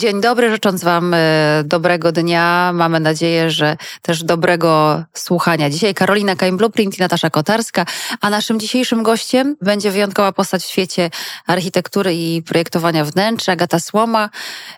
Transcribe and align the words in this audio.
Dzień 0.00 0.20
dobry, 0.20 0.50
życząc 0.50 0.84
Wam 0.84 1.14
e, 1.14 1.18
dobrego 1.64 2.12
dnia. 2.12 2.70
Mamy 2.74 3.00
nadzieję, 3.00 3.50
że 3.50 3.76
też 4.02 4.24
dobrego 4.24 5.02
słuchania. 5.14 5.70
Dzisiaj 5.70 5.94
Karolina 5.94 6.36
Kain 6.36 6.56
Blueprint 6.56 6.98
i 6.98 7.00
Natasza 7.00 7.30
Kotarska, 7.30 7.86
a 8.20 8.30
naszym 8.30 8.60
dzisiejszym 8.60 9.02
gościem 9.02 9.56
będzie 9.62 9.90
wyjątkowa 9.90 10.32
postać 10.32 10.62
w 10.62 10.68
świecie 10.68 11.10
architektury 11.46 12.14
i 12.14 12.42
projektowania 12.42 13.04
wnętrz, 13.04 13.48
Agata 13.48 13.80
Słoma. 13.80 14.30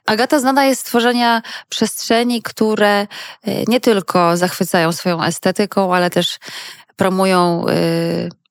Agata 0.07 0.41
znana 0.41 0.65
jest 0.65 0.81
z 0.81 0.85
tworzenia 0.85 1.43
przestrzeni, 1.69 2.43
które 2.43 3.01
e, 3.01 3.07
nie 3.69 3.81
tylko 3.81 4.37
zachwycają 4.37 4.93
swoją 4.93 5.23
estetyką, 5.23 5.95
ale 5.95 6.11
też 6.11 6.39
promują 6.97 7.65
e, 7.69 7.73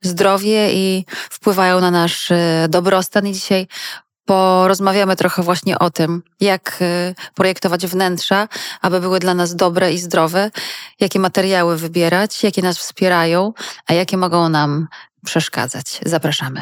zdrowie 0.01 0.73
i 0.73 1.05
wpływają 1.29 1.81
na 1.81 1.91
nasz 1.91 2.31
dobrostan. 2.69 3.27
I 3.27 3.33
dzisiaj 3.33 3.67
porozmawiamy 4.25 5.15
trochę 5.15 5.43
właśnie 5.43 5.79
o 5.79 5.89
tym, 5.89 6.23
jak 6.39 6.77
y, 6.81 7.15
projektować 7.35 7.87
wnętrza, 7.87 8.47
aby 8.81 8.99
były 8.99 9.19
dla 9.19 9.33
nas 9.33 9.55
dobre 9.55 9.93
i 9.93 9.97
zdrowe, 9.97 10.51
jakie 10.99 11.19
materiały 11.19 11.77
wybierać, 11.77 12.43
jakie 12.43 12.61
nas 12.61 12.77
wspierają, 12.77 13.53
a 13.87 13.93
jakie 13.93 14.17
mogą 14.17 14.49
nam 14.49 14.87
przeszkadzać. 15.25 15.99
Zapraszamy. 16.05 16.61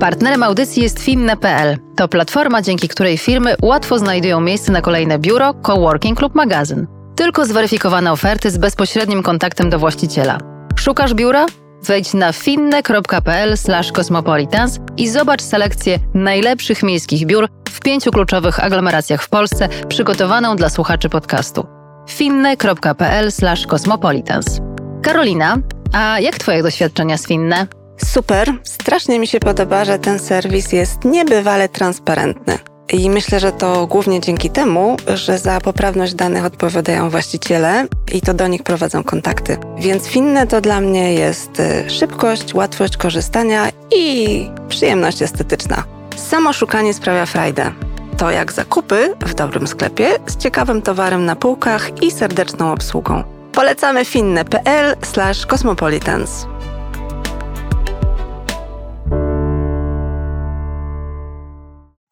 Partnerem 0.00 0.42
audycji 0.42 0.82
jest 0.82 0.98
Finne.pl. 0.98 1.78
To 1.96 2.08
platforma, 2.08 2.62
dzięki 2.62 2.88
której 2.88 3.18
firmy 3.18 3.54
łatwo 3.62 3.98
znajdują 3.98 4.40
miejsce 4.40 4.72
na 4.72 4.80
kolejne 4.80 5.18
biuro, 5.18 5.54
coworking 5.54 6.20
lub 6.20 6.34
magazyn. 6.34 6.86
Tylko 7.16 7.46
zweryfikowane 7.46 8.12
oferty 8.12 8.50
z 8.50 8.58
bezpośrednim 8.58 9.22
kontaktem 9.22 9.70
do 9.70 9.78
właściciela. 9.78 10.38
Szukasz 10.78 11.14
biura? 11.14 11.46
Wejdź 11.82 12.14
na 12.14 12.32
finne.pl/cosmopolitans 12.32 14.78
i 14.96 15.08
zobacz 15.08 15.42
selekcję 15.42 15.98
najlepszych 16.14 16.82
miejskich 16.82 17.26
biur 17.26 17.48
w 17.68 17.80
pięciu 17.80 18.10
kluczowych 18.10 18.64
aglomeracjach 18.64 19.22
w 19.22 19.28
Polsce, 19.28 19.68
przygotowaną 19.88 20.56
dla 20.56 20.68
słuchaczy 20.68 21.08
podcastu. 21.08 21.66
finne.pl/cosmopolitans. 22.08 24.60
Karolina, 25.02 25.56
a 25.92 26.20
jak 26.20 26.38
Twoje 26.38 26.62
doświadczenia 26.62 27.18
z 27.18 27.26
Finne? 27.26 27.66
Super, 28.04 28.52
strasznie 28.62 29.18
mi 29.18 29.26
się 29.26 29.40
podoba, 29.40 29.84
że 29.84 29.98
ten 29.98 30.18
serwis 30.18 30.72
jest 30.72 31.04
niebywale 31.04 31.68
transparentny. 31.68 32.58
I 32.92 33.10
myślę, 33.10 33.40
że 33.40 33.52
to 33.52 33.86
głównie 33.86 34.20
dzięki 34.20 34.50
temu, 34.50 34.96
że 35.14 35.38
za 35.38 35.60
poprawność 35.60 36.14
danych 36.14 36.44
odpowiadają 36.44 37.10
właściciele 37.10 37.86
i 38.12 38.20
to 38.20 38.34
do 38.34 38.48
nich 38.48 38.62
prowadzą 38.62 39.04
kontakty. 39.04 39.56
Więc 39.78 40.06
finne 40.06 40.46
to 40.46 40.60
dla 40.60 40.80
mnie 40.80 41.14
jest 41.14 41.60
y, 41.60 41.90
szybkość, 41.90 42.54
łatwość 42.54 42.96
korzystania 42.96 43.68
i 43.96 44.48
przyjemność 44.68 45.22
estetyczna. 45.22 45.84
Samo 46.16 46.52
szukanie 46.52 46.94
sprawia 46.94 47.26
frajdę. 47.26 47.72
To 48.16 48.30
jak 48.30 48.52
zakupy 48.52 49.14
w 49.20 49.34
dobrym 49.34 49.66
sklepie 49.66 50.08
z 50.26 50.36
ciekawym 50.36 50.82
towarem 50.82 51.24
na 51.24 51.36
półkach 51.36 52.02
i 52.02 52.10
serdeczną 52.10 52.72
obsługą. 52.72 53.24
Polecamy 53.52 54.04
finne.pl/cosmopolitans. 54.04 56.46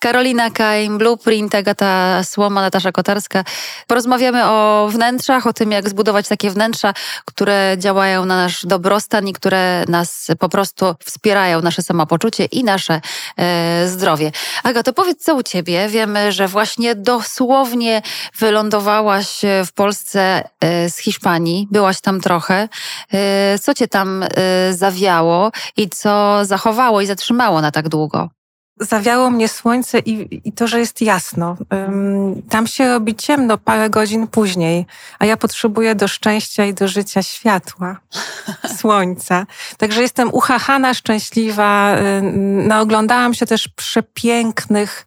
Karolina 0.05 0.51
Kaim, 0.51 0.99
Blueprint, 0.99 1.55
Agata 1.55 2.25
Słoma, 2.25 2.61
Natasza 2.61 2.93
Kotarska. 2.93 3.45
Porozmawiamy 3.87 4.45
o 4.45 4.89
wnętrzach, 4.93 5.47
o 5.47 5.53
tym, 5.53 5.73
jak 5.73 5.89
zbudować 5.89 6.29
takie 6.29 6.51
wnętrza, 6.51 6.95
które 7.25 7.77
działają 7.79 8.25
na 8.25 8.37
nasz 8.37 8.67
dobrostan 8.67 9.29
i 9.29 9.33
które 9.33 9.85
nas 9.89 10.27
po 10.39 10.49
prostu 10.49 10.95
wspierają, 11.05 11.63
nasze 11.63 11.83
samopoczucie 11.83 12.45
i 12.45 12.65
nasze 12.65 13.01
e, 13.37 13.89
zdrowie. 13.89 14.33
Agato, 14.63 14.93
powiedz 14.93 15.25
co 15.25 15.35
u 15.35 15.43
ciebie. 15.43 15.89
Wiemy, 15.89 16.33
że 16.33 16.49
właśnie 16.49 16.95
dosłownie 16.95 18.03
wylądowałaś 18.39 19.41
w 19.67 19.73
Polsce 19.73 20.49
e, 20.61 20.91
z 20.91 20.99
Hiszpanii. 20.99 21.69
Byłaś 21.71 22.01
tam 22.01 22.21
trochę. 22.21 22.69
E, 23.13 23.59
co 23.59 23.75
cię 23.75 23.89
tam 23.89 24.23
e, 24.23 24.29
zawiało 24.73 25.51
i 25.77 25.89
co 25.89 26.45
zachowało 26.45 27.01
i 27.01 27.07
zatrzymało 27.07 27.61
na 27.61 27.71
tak 27.71 27.89
długo? 27.89 28.29
Zawiało 28.81 29.31
mnie 29.31 29.49
słońce 29.49 29.99
i, 29.99 30.41
i 30.49 30.53
to, 30.53 30.67
że 30.67 30.81
jest 30.81 31.03
jasno. 31.03 31.57
Tam 32.51 32.67
się 32.67 32.89
robi 32.89 33.15
ciemno 33.15 33.59
parę 33.59 33.91
godzin 33.91 34.27
później, 34.27 34.87
a 35.19 35.27
ja 35.27 35.37
potrzebuję 35.37 35.95
do 35.95 36.09
szczęścia 36.09 36.65
i 36.65 36.75
do 36.75 36.89
życia 36.89 37.23
światła, 37.23 37.97
słońca. 38.81 39.47
Także 39.77 40.03
jestem 40.03 40.29
uchachana, 40.33 40.95
szczęśliwa. 40.95 41.97
Naoglądałam 42.67 43.35
się 43.35 43.47
też 43.47 43.69
przepięknych 43.69 45.07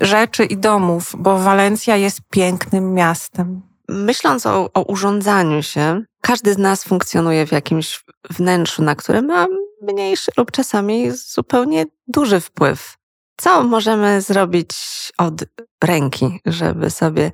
rzeczy 0.00 0.44
i 0.44 0.56
domów, 0.56 1.12
bo 1.18 1.38
Walencja 1.38 1.96
jest 1.96 2.20
pięknym 2.30 2.94
miastem. 2.94 3.62
Myśląc 3.88 4.46
o, 4.46 4.70
o 4.74 4.82
urządzaniu 4.82 5.62
się, 5.62 6.02
każdy 6.20 6.54
z 6.54 6.58
nas 6.58 6.84
funkcjonuje 6.84 7.46
w 7.46 7.52
jakimś 7.52 8.04
wnętrzu, 8.30 8.82
na 8.82 8.94
którym 8.94 9.26
ma 9.26 9.46
mniejszy 9.84 10.32
lub 10.36 10.50
czasami 10.50 11.10
zupełnie 11.10 11.84
duży 12.08 12.40
wpływ. 12.40 12.96
Co 13.36 13.62
możemy 13.62 14.20
zrobić 14.20 14.70
od 15.18 15.44
ręki, 15.84 16.40
żeby 16.46 16.90
sobie 16.90 17.32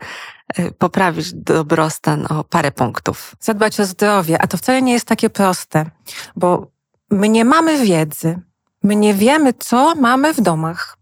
e, 0.57 0.71
poprawić 0.71 1.33
dobrostan 1.33 2.27
o 2.31 2.45
parę 2.45 2.73
punktów? 2.73 3.37
Zadbać 3.41 3.81
o 3.81 3.85
zdrowie, 3.85 4.43
a 4.43 4.47
to 4.47 4.57
wcale 4.57 4.83
nie 4.83 4.93
jest 4.93 5.07
takie 5.07 5.31
proste, 5.31 5.91
bo 6.37 6.67
my 7.11 7.29
nie 7.29 7.45
mamy 7.45 7.85
wiedzy, 7.85 8.39
my 8.83 8.97
nie 8.97 9.15
wiemy, 9.15 9.53
co 9.53 9.95
mamy 9.95 10.35
w 10.35 10.41
domach. 10.41 10.97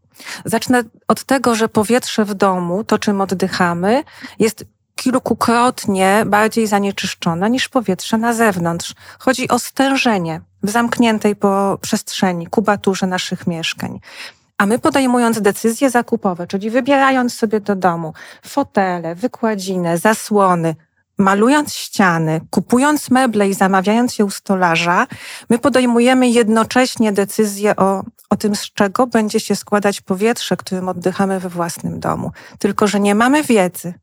Zacznę 0.44 0.82
od 1.08 1.24
tego, 1.24 1.54
że 1.54 1.68
powietrze 1.68 2.24
w 2.24 2.34
domu, 2.34 2.84
to 2.84 2.98
czym 2.98 3.20
oddychamy, 3.20 4.04
jest 4.38 4.64
kilkukrotnie 4.94 6.24
bardziej 6.26 6.66
zanieczyszczone 6.66 7.50
niż 7.50 7.68
powietrze 7.68 8.18
na 8.18 8.32
zewnątrz. 8.32 8.94
Chodzi 9.18 9.48
o 9.48 9.58
stężenie 9.58 10.40
w 10.62 10.70
zamkniętej 10.70 11.36
po 11.36 11.78
przestrzeni, 11.80 12.46
kubaturze 12.46 13.06
naszych 13.06 13.46
mieszkań. 13.46 14.00
A 14.58 14.66
my 14.66 14.78
podejmując 14.78 15.40
decyzje 15.40 15.90
zakupowe, 15.90 16.46
czyli 16.46 16.70
wybierając 16.70 17.34
sobie 17.34 17.60
do 17.60 17.76
domu 17.76 18.12
fotele, 18.42 19.14
wykładzinę, 19.14 19.98
zasłony, 19.98 20.74
malując 21.18 21.74
ściany, 21.74 22.40
kupując 22.50 23.10
meble 23.10 23.48
i 23.48 23.54
zamawiając 23.54 24.18
je 24.18 24.24
u 24.24 24.30
stolarza, 24.30 25.06
my 25.50 25.58
podejmujemy 25.58 26.28
jednocześnie 26.28 27.12
decyzję 27.12 27.76
o, 27.76 28.04
o 28.30 28.36
tym, 28.36 28.56
z 28.56 28.72
czego 28.72 29.06
będzie 29.06 29.40
się 29.40 29.56
składać 29.56 30.00
powietrze, 30.00 30.56
którym 30.56 30.88
oddychamy 30.88 31.40
we 31.40 31.48
własnym 31.48 32.00
domu. 32.00 32.32
Tylko, 32.58 32.86
że 32.86 33.00
nie 33.00 33.14
mamy 33.14 33.42
wiedzy, 33.42 33.94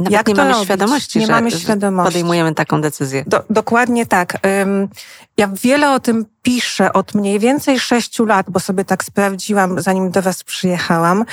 nawet 0.00 0.12
Jak 0.12 0.26
nie 0.28 0.34
mamy 0.34 0.50
robić? 0.50 0.64
świadomości, 0.64 1.18
nie 1.18 1.26
że, 1.26 1.32
mamy 1.32 1.50
świadomości. 1.50 2.12
podejmujemy 2.12 2.54
taką 2.54 2.80
decyzję. 2.80 3.24
Do, 3.26 3.44
dokładnie 3.50 4.06
tak. 4.06 4.38
Ja 5.36 5.48
wiele 5.62 5.92
o 5.92 6.00
tym 6.00 6.26
piszę 6.42 6.92
od 6.92 7.14
mniej 7.14 7.38
więcej 7.38 7.80
sześciu 7.80 8.24
lat, 8.24 8.46
bo 8.50 8.60
sobie 8.60 8.84
tak 8.84 9.04
sprawdziłam, 9.04 9.80
zanim 9.82 10.10
do 10.10 10.22
Was 10.22 10.44
przyjechałam. 10.44 11.24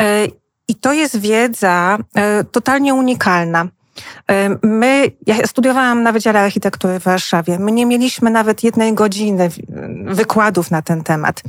E, 0.00 0.26
I 0.68 0.74
to 0.74 0.92
jest 0.92 1.16
wiedza 1.20 1.98
e, 2.16 2.44
totalnie 2.44 2.94
unikalna. 2.94 3.66
My, 4.62 5.10
ja 5.26 5.46
studiowałam 5.46 6.02
na 6.02 6.12
Wydziale 6.12 6.40
Architektury 6.40 7.00
w 7.00 7.02
Warszawie. 7.02 7.58
My 7.58 7.72
nie 7.72 7.86
mieliśmy 7.86 8.30
nawet 8.30 8.64
jednej 8.64 8.94
godziny 8.94 9.50
wykładów 10.06 10.70
na 10.70 10.82
ten 10.82 11.04
temat. 11.04 11.42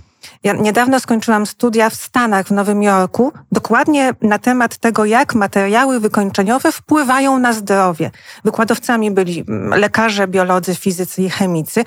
Ja 0.44 0.54
niedawno 0.54 1.00
skończyłam 1.00 1.46
studia 1.46 1.90
w 1.90 1.96
Stanach, 1.96 2.48
w 2.48 2.52
Nowym 2.52 2.84
Jorku, 2.84 3.32
dokładnie 3.52 4.14
na 4.22 4.40
temat 4.40 4.78
tego, 4.78 5.06
jak 5.06 5.36
materiały 5.36 6.00
wykończeniowe 6.00 6.72
wpływają 6.72 7.40
na 7.40 7.54
zdrowie. 7.54 8.12
Wykładowcami 8.46 9.12
byli 9.12 9.44
mm, 9.48 9.80
lekarze, 9.80 10.28
biolodzy, 10.28 10.76
fizycy 10.76 11.22
i 11.22 11.30
chemicy. 11.30 11.84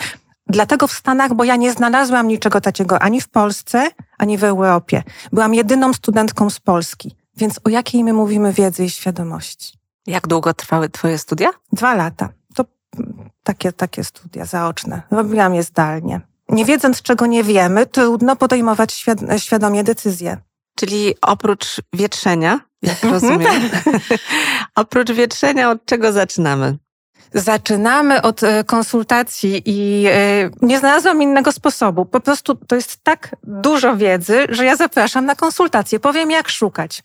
Dlatego 0.47 0.87
w 0.87 0.93
Stanach, 0.93 1.35
bo 1.35 1.45
ja 1.45 1.57
nie 1.57 1.73
znalazłam 1.73 2.29
niczego 2.29 2.61
takiego 2.61 2.99
ani 2.99 3.21
w 3.21 3.29
Polsce, 3.29 3.89
ani 4.19 4.39
w 4.39 4.45
Europie. 4.45 5.03
Byłam 5.33 5.55
jedyną 5.55 5.93
studentką 5.93 6.51
z 6.51 6.61
Polski. 6.61 7.17
Więc 7.37 7.61
o 7.65 7.69
jakiej 7.69 8.05
my 8.05 8.13
mówimy 8.13 8.53
wiedzy 8.53 8.85
i 8.85 8.91
świadomości? 8.91 9.80
Jak 10.07 10.27
długo 10.27 10.55
trwały 10.55 10.89
Twoje 10.89 11.19
studia? 11.19 11.51
Dwa 11.73 11.95
lata. 11.95 12.29
To 12.55 12.65
takie, 13.43 13.73
takie 13.73 14.05
studia 14.05 14.45
zaoczne. 14.45 15.03
Robiłam 15.11 15.55
je 15.55 15.63
zdalnie. 15.63 16.21
Nie 16.49 16.65
wiedząc, 16.65 17.03
czego 17.03 17.27
nie 17.27 17.45
wiemy, 17.45 17.87
trudno 17.87 18.37
podejmować 18.37 19.05
świadomie 19.39 19.85
decyzje. 19.85 20.37
Czyli 20.77 21.15
oprócz 21.23 21.77
wietrzenia, 21.93 22.61
jak 22.83 23.05
mhm. 23.05 23.13
rozumiem, 23.13 23.71
oprócz 24.75 25.11
wietrzenia, 25.13 25.71
od 25.71 25.85
czego 25.85 26.13
zaczynamy? 26.13 26.79
Zaczynamy 27.35 28.23
od 28.23 28.43
e, 28.43 28.65
konsultacji 28.65 29.63
i 29.67 30.07
e, 30.07 30.51
nie 30.63 30.79
znalazłam 30.79 31.23
innego 31.23 31.53
sposobu. 31.53 32.05
Po 32.05 32.21
prostu 32.21 32.55
to 32.55 32.77
jest 32.77 33.05
tak 33.05 33.37
dużo 33.43 33.97
wiedzy, 33.97 34.47
że 34.49 34.65
ja 34.65 34.77
zapraszam 34.77 35.27
na 35.27 35.35
konsultację. 35.35 36.01
Powiem, 36.01 36.31
jak 36.31 36.49
szukać. 36.49 37.03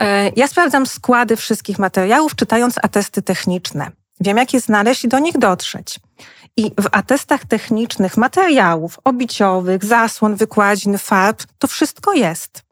E, 0.00 0.30
ja 0.36 0.48
sprawdzam 0.48 0.86
składy 0.86 1.36
wszystkich 1.36 1.78
materiałów, 1.78 2.36
czytając 2.36 2.78
atesty 2.82 3.22
techniczne. 3.22 3.90
Wiem, 4.20 4.36
jak 4.36 4.52
je 4.52 4.60
znaleźć 4.60 5.04
i 5.04 5.08
do 5.08 5.18
nich 5.18 5.38
dotrzeć. 5.38 6.00
I 6.56 6.70
w 6.80 6.88
atestach 6.92 7.44
technicznych 7.44 8.16
materiałów 8.16 8.98
obiciowych, 9.04 9.84
zasłon, 9.84 10.36
wykładzin, 10.36 10.98
farb, 10.98 11.42
to 11.58 11.68
wszystko 11.68 12.12
jest. 12.12 12.62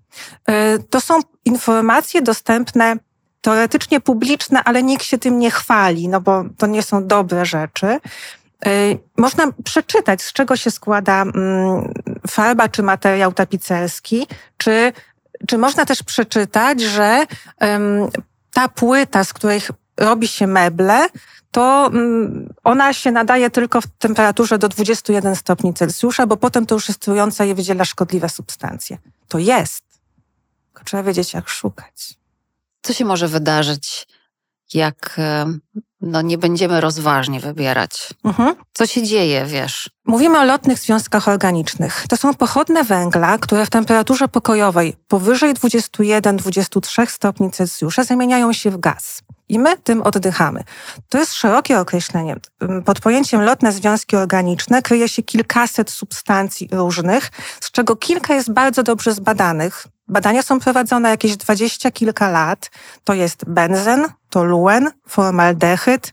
E, 0.48 0.78
to 0.78 1.00
są 1.00 1.14
informacje 1.44 2.22
dostępne 2.22 2.96
teoretycznie 3.40 4.00
publiczne, 4.00 4.64
ale 4.64 4.82
nikt 4.82 5.04
się 5.04 5.18
tym 5.18 5.38
nie 5.38 5.50
chwali, 5.50 6.08
no 6.08 6.20
bo 6.20 6.44
to 6.58 6.66
nie 6.66 6.82
są 6.82 7.06
dobre 7.06 7.46
rzeczy. 7.46 7.86
E, 7.86 8.00
można 9.16 9.44
przeczytać, 9.64 10.22
z 10.22 10.32
czego 10.32 10.56
się 10.56 10.70
składa 10.70 11.22
mm, 11.22 11.92
farba 12.28 12.68
czy 12.68 12.82
materiał 12.82 13.32
tapicerski, 13.32 14.26
czy, 14.56 14.92
czy 15.46 15.58
można 15.58 15.86
też 15.86 16.02
przeczytać, 16.02 16.80
że 16.80 17.26
ta 18.52 18.68
płyta, 18.68 19.24
z 19.24 19.32
której 19.32 19.60
robi 19.96 20.28
się 20.28 20.46
meble, 20.46 21.08
to 21.50 21.86
mm, 21.86 22.54
ona 22.64 22.92
się 22.92 23.12
nadaje 23.12 23.50
tylko 23.50 23.80
w 23.80 23.86
temperaturze 23.86 24.58
do 24.58 24.68
21 24.68 25.36
stopni 25.36 25.74
Celsjusza, 25.74 26.26
bo 26.26 26.36
potem 26.36 26.66
to 26.66 26.74
już 26.74 26.88
jest 26.88 27.00
trująca 27.00 27.44
i 27.44 27.54
wydziela 27.54 27.84
szkodliwe 27.84 28.28
substancje. 28.28 28.98
To 29.28 29.38
jest. 29.38 29.84
Tylko 30.72 30.84
trzeba 30.84 31.02
wiedzieć, 31.02 31.34
jak 31.34 31.48
szukać. 31.48 32.14
Co 32.82 32.92
się 32.92 33.04
może 33.04 33.28
wydarzyć, 33.28 34.06
jak 34.74 35.16
no, 36.00 36.22
nie 36.22 36.38
będziemy 36.38 36.80
rozważnie 36.80 37.40
wybierać? 37.40 38.08
Mhm. 38.24 38.54
Co 38.72 38.86
się 38.86 39.02
dzieje, 39.02 39.46
wiesz? 39.46 39.90
Mówimy 40.06 40.38
o 40.38 40.44
lotnych 40.44 40.78
związkach 40.78 41.28
organicznych. 41.28 42.04
To 42.08 42.16
są 42.16 42.34
pochodne 42.34 42.84
węgla, 42.84 43.38
które 43.38 43.66
w 43.66 43.70
temperaturze 43.70 44.28
pokojowej 44.28 44.96
powyżej 45.08 45.54
21-23 45.54 47.06
stopni 47.06 47.50
Celsjusza 47.50 48.04
zamieniają 48.04 48.52
się 48.52 48.70
w 48.70 48.78
gaz. 48.78 49.22
I 49.48 49.58
my 49.58 49.76
tym 49.76 50.02
oddychamy. 50.02 50.64
To 51.08 51.18
jest 51.18 51.34
szerokie 51.34 51.80
określenie. 51.80 52.36
Pod 52.84 53.00
pojęciem 53.00 53.42
lotne 53.42 53.72
związki 53.72 54.16
organiczne 54.16 54.82
kryje 54.82 55.08
się 55.08 55.22
kilkaset 55.22 55.90
substancji 55.90 56.68
różnych, 56.72 57.30
z 57.60 57.70
czego 57.70 57.96
kilka 57.96 58.34
jest 58.34 58.52
bardzo 58.52 58.82
dobrze 58.82 59.12
zbadanych. 59.12 59.86
Badania 60.08 60.42
są 60.42 60.60
prowadzone 60.60 61.10
jakieś 61.10 61.36
dwadzieścia 61.36 61.90
kilka 61.90 62.30
lat. 62.30 62.70
To 63.04 63.14
jest 63.14 63.44
benzen, 63.44 64.06
toluen, 64.30 64.90
formaldehyd, 65.08 66.12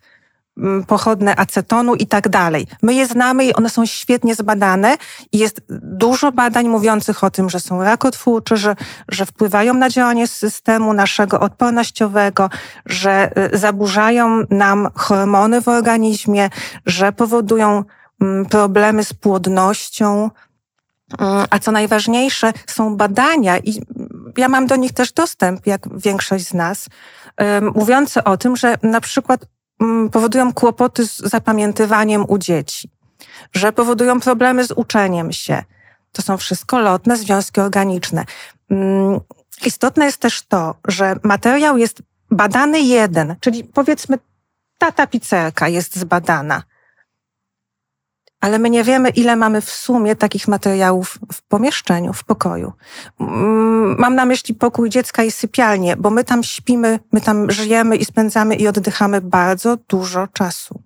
Mm, 0.58 0.84
pochodne 0.84 1.36
acetonu 1.36 1.96
i 1.96 2.08
tak 2.08 2.30
dalej. 2.30 2.68
My 2.82 2.94
je 2.94 3.08
znamy 3.08 3.46
i 3.46 3.54
one 3.54 3.70
są 3.70 3.86
świetnie 3.86 4.36
zbadane 4.36 4.98
i 5.32 5.38
jest 5.38 5.62
dużo 5.70 6.32
badań 6.32 6.68
mówiących 6.68 7.24
o 7.24 7.30
tym, 7.30 7.50
że 7.50 7.60
są 7.60 7.84
rakotwórcze, 7.84 8.58
że, 8.58 8.76
że 9.10 9.26
wpływają 9.26 9.74
na 9.74 9.90
działanie 9.90 10.28
systemu 10.28 10.94
naszego 10.94 11.40
odpornościowego, 11.40 12.50
że 12.86 13.32
y, 13.54 13.58
zaburzają 13.58 14.44
nam 14.50 14.88
hormony 14.96 15.62
w 15.62 15.68
organizmie, 15.68 16.50
że 16.86 17.12
powodują 17.12 17.84
mm, 18.22 18.46
problemy 18.46 19.04
z 19.04 19.14
płodnością. 19.14 20.30
Mm, 21.20 21.46
a 21.50 21.60
co 21.60 21.72
najważniejsze, 21.72 22.54
są 22.68 22.96
badania 22.96 23.58
i 23.58 23.82
ja 24.38 24.50
mam 24.50 24.68
do 24.68 24.76
nich 24.76 24.92
też 24.92 25.12
dostęp, 25.12 25.68
jak 25.68 26.00
większość 26.00 26.48
z 26.48 26.54
nas, 26.54 26.90
mówiące 27.76 28.24
o 28.24 28.38
tym, 28.38 28.56
że 28.56 28.76
na 28.84 29.02
przykład 29.02 29.46
Mm, 29.84 30.10
powodują 30.10 30.54
kłopoty 30.54 31.08
z 31.08 31.18
zapamiętywaniem 31.18 32.26
u 32.28 32.38
dzieci, 32.38 32.90
że 33.54 33.74
powodują 33.74 34.20
problemy 34.20 34.64
z 34.64 34.72
uczeniem 34.72 35.32
się. 35.32 35.64
To 36.12 36.22
są 36.22 36.38
wszystko 36.38 36.80
lotne 36.80 37.18
związki 37.18 37.62
organiczne. 37.62 38.26
Mm, 38.70 39.20
istotne 39.66 40.06
jest 40.06 40.18
też 40.18 40.42
to, 40.42 40.76
że 40.88 41.16
materiał 41.24 41.78
jest 41.78 42.02
badany 42.32 42.82
jeden, 42.82 43.36
czyli 43.40 43.64
powiedzmy 43.64 44.18
ta 44.78 44.92
tapicerka 44.92 45.68
jest 45.68 45.96
zbadana 45.96 46.64
ale 48.44 48.60
my 48.60 48.70
nie 48.70 48.84
wiemy, 48.84 49.10
ile 49.10 49.36
mamy 49.36 49.62
w 49.62 49.70
sumie 49.70 50.16
takich 50.16 50.48
materiałów 50.48 51.20
w 51.34 51.42
pomieszczeniu, 51.42 52.14
w 52.14 52.24
pokoju. 52.24 52.74
Mm, 53.20 53.96
mam 54.00 54.16
na 54.16 54.26
myśli 54.26 54.56
pokój 54.56 54.90
dziecka 54.90 55.24
i 55.24 55.32
sypialnię, 55.32 55.96
bo 55.98 56.10
my 56.10 56.24
tam 56.24 56.44
śpimy, 56.44 57.00
my 57.12 57.22
tam 57.22 57.52
żyjemy 57.52 57.96
i 57.96 58.06
spędzamy 58.06 58.56
i 58.56 58.68
oddychamy 58.68 59.22
bardzo 59.22 59.78
dużo 59.78 60.28
czasu. 60.28 60.82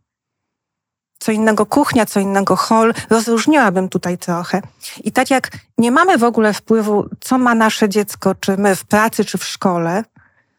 Co 1.19 1.31
innego 1.31 1.65
kuchnia, 1.65 2.05
co 2.05 2.19
innego 2.19 2.55
hol, 2.55 2.93
rozróżniłabym 3.09 3.89
tutaj 3.89 4.17
trochę. 4.17 4.61
I 5.03 5.11
tak 5.11 5.29
jak 5.31 5.49
nie 5.77 5.91
mamy 5.91 6.17
w 6.17 6.23
ogóle 6.23 6.53
wpływu, 6.53 7.09
co 7.19 7.37
ma 7.37 7.55
nasze 7.55 7.89
dziecko, 7.89 8.35
czy 8.35 8.57
my 8.57 8.75
w 8.75 8.85
pracy, 8.85 9.25
czy 9.25 9.37
w 9.37 9.43
szkole, 9.43 10.03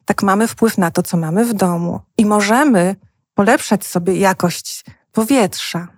tak 0.05 0.23
mamy 0.23 0.49
wpływ 0.49 0.79
na 0.79 0.91
to, 0.91 1.03
co 1.03 1.17
mamy 1.17 1.45
w 1.45 1.55
domu. 1.55 2.01
I 2.17 2.27
możemy 2.27 2.97
polepszać 3.35 3.87
sobie 3.87 4.15
jakość 4.17 4.85
powietrza, 5.13 5.98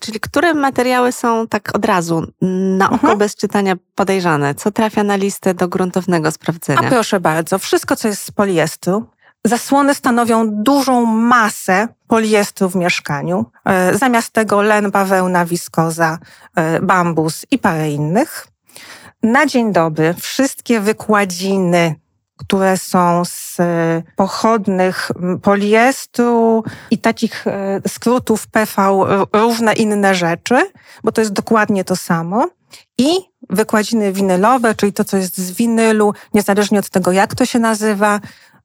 Czyli 0.00 0.20
które 0.20 0.54
materiały 0.54 1.12
są 1.12 1.48
tak 1.48 1.76
od 1.76 1.84
razu 1.84 2.32
na 2.76 2.86
oko 2.86 2.94
mhm. 2.94 3.18
bez 3.18 3.36
czytania 3.36 3.74
podejrzane? 3.94 4.54
Co 4.54 4.70
trafia 4.70 5.04
na 5.04 5.16
listę 5.16 5.54
do 5.54 5.68
gruntownego 5.68 6.30
sprawdzenia? 6.30 6.80
A 6.80 6.90
proszę 6.90 7.20
bardzo, 7.20 7.58
wszystko 7.58 7.96
co 7.96 8.08
jest 8.08 8.22
z 8.22 8.30
poliestru. 8.30 9.06
Zasłony 9.44 9.94
stanowią 9.94 10.50
dużą 10.50 11.06
masę 11.06 11.88
poliestru 12.06 12.68
w 12.68 12.76
mieszkaniu. 12.76 13.44
E, 13.64 13.98
zamiast 13.98 14.32
tego 14.32 14.62
len, 14.62 14.90
bawełna, 14.90 15.44
wiskoza, 15.44 16.18
e, 16.56 16.80
bambus 16.80 17.46
i 17.50 17.58
parę 17.58 17.90
innych. 17.90 18.46
Na 19.22 19.46
dzień 19.46 19.72
dobry 19.72 20.14
wszystkie 20.20 20.80
wykładziny 20.80 21.94
które 22.36 22.76
są 22.76 23.24
z 23.24 23.60
e, 23.60 24.02
pochodnych 24.16 25.10
poliestru 25.42 26.64
i 26.90 26.98
takich 26.98 27.46
e, 27.46 27.80
skrótów 27.88 28.46
PV, 28.46 29.06
różne 29.32 29.72
inne 29.72 30.14
rzeczy, 30.14 30.70
bo 31.04 31.12
to 31.12 31.20
jest 31.20 31.32
dokładnie 31.32 31.84
to 31.84 31.96
samo. 31.96 32.48
I 32.98 33.08
wykładziny 33.50 34.12
winylowe, 34.12 34.74
czyli 34.74 34.92
to, 34.92 35.04
co 35.04 35.16
jest 35.16 35.38
z 35.38 35.50
winylu, 35.50 36.14
niezależnie 36.34 36.78
od 36.78 36.90
tego, 36.90 37.12
jak 37.12 37.34
to 37.34 37.46
się 37.46 37.58
nazywa, 37.58 38.20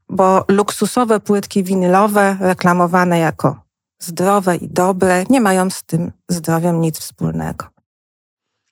bo 0.10 0.46
luksusowe 0.48 1.20
płytki 1.20 1.64
winylowe, 1.64 2.38
reklamowane 2.40 3.20
jako 3.20 3.62
zdrowe 4.00 4.56
i 4.56 4.68
dobre, 4.70 5.24
nie 5.30 5.42
mają 5.42 5.70
z 5.70 5.84
tym 5.84 6.12
zdrowiem 6.30 6.82
nic 6.82 7.00
wspólnego. 7.00 7.66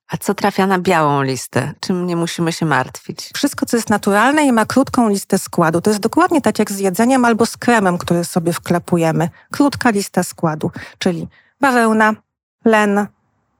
A 0.10 0.18
co 0.18 0.34
trafia 0.34 0.68
na 0.68 0.80
białą 0.80 1.22
listę? 1.22 1.74
Czym 1.80 2.06
nie 2.06 2.16
musimy 2.16 2.54
się 2.54 2.66
martwić? 2.66 3.32
Wszystko, 3.36 3.66
co 3.66 3.78
jest 3.78 3.90
naturalne 3.90 4.46
i 4.46 4.52
ma 4.52 4.66
krótką 4.66 5.10
listę 5.10 5.38
składu. 5.38 5.82
To 5.82 5.90
jest 5.90 6.00
dokładnie 6.00 6.42
tak 6.42 6.60
jak 6.60 6.72
z 6.72 6.80
jedzeniem 6.80 7.26
albo 7.26 7.46
z 7.46 7.58
kremem, 7.58 7.98
który 7.98 8.24
sobie 8.24 8.54
wklepujemy. 8.54 9.30
Krótka 9.52 9.90
lista 9.90 10.24
składu, 10.24 10.72
czyli 10.98 11.28
bawełna, 11.62 12.14
len, 12.66 13.08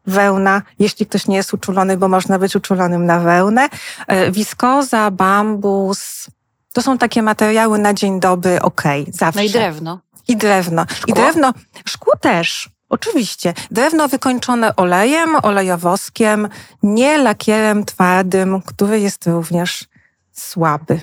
wełna, 0.08 0.62
jeśli 0.80 1.06
ktoś 1.06 1.28
nie 1.28 1.36
jest 1.36 1.54
uczulony, 1.54 1.98
bo 1.98 2.08
można 2.08 2.40
być 2.40 2.56
uczulonym 2.56 3.06
na 3.06 3.20
wełnę, 3.20 3.70
e, 4.08 4.32
wiskoza, 4.32 5.12
bambus. 5.12 6.28
To 6.74 6.82
są 6.82 6.98
takie 6.98 7.22
materiały 7.22 7.80
na 7.80 7.94
dzień 7.94 8.20
dobry, 8.20 8.62
okej, 8.62 9.02
okay, 9.02 9.14
zawsze. 9.14 9.40
No 9.40 9.46
i 9.46 9.50
drewno. 9.50 10.00
I 10.28 10.38
drewno. 10.38 10.86
Szkło? 10.96 11.14
I 11.14 11.14
drewno, 11.14 11.54
szkło 11.86 12.14
też. 12.18 12.70
Oczywiście. 12.90 13.54
Drewno 13.72 14.08
wykończone 14.08 14.76
olejem, 14.76 15.36
olejowoskiem, 15.44 16.50
nie 16.84 17.18
lakierem 17.18 17.86
twardym, 17.86 18.62
który 18.62 19.00
jest 19.00 19.28
również 19.28 19.86
słaby. 20.32 21.00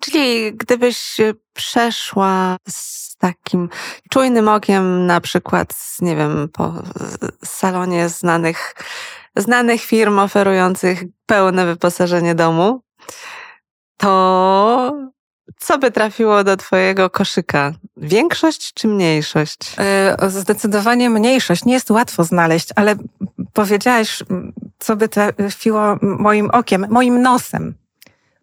Czyli 0.00 0.52
gdybyś 0.52 1.16
przeszła 1.52 2.56
z 2.68 3.16
takim 3.16 3.68
czujnym 4.10 4.48
okiem, 4.48 5.06
na 5.06 5.20
przykład, 5.20 5.74
nie 6.00 6.16
wiem, 6.16 6.48
po 6.52 6.72
salonie 7.44 8.08
znanych, 8.08 8.74
znanych 9.36 9.82
firm 9.82 10.18
oferujących 10.18 11.02
pełne 11.26 11.66
wyposażenie 11.66 12.34
domu, 12.34 12.82
to 13.96 15.10
co 15.58 15.78
by 15.78 15.90
trafiło 15.90 16.44
do 16.44 16.56
Twojego 16.56 17.10
koszyka? 17.10 17.72
Większość 17.96 18.74
czy 18.74 18.88
mniejszość? 18.88 19.58
E, 19.78 20.30
zdecydowanie 20.30 21.10
mniejszość. 21.10 21.64
Nie 21.64 21.74
jest 21.74 21.90
łatwo 21.90 22.24
znaleźć, 22.24 22.68
ale 22.76 22.94
powiedziałaś, 23.52 24.22
co 24.78 24.96
by 24.96 25.08
trafiło 25.08 25.98
moim 26.02 26.50
okiem, 26.50 26.86
moim 26.90 27.22
nosem. 27.22 27.74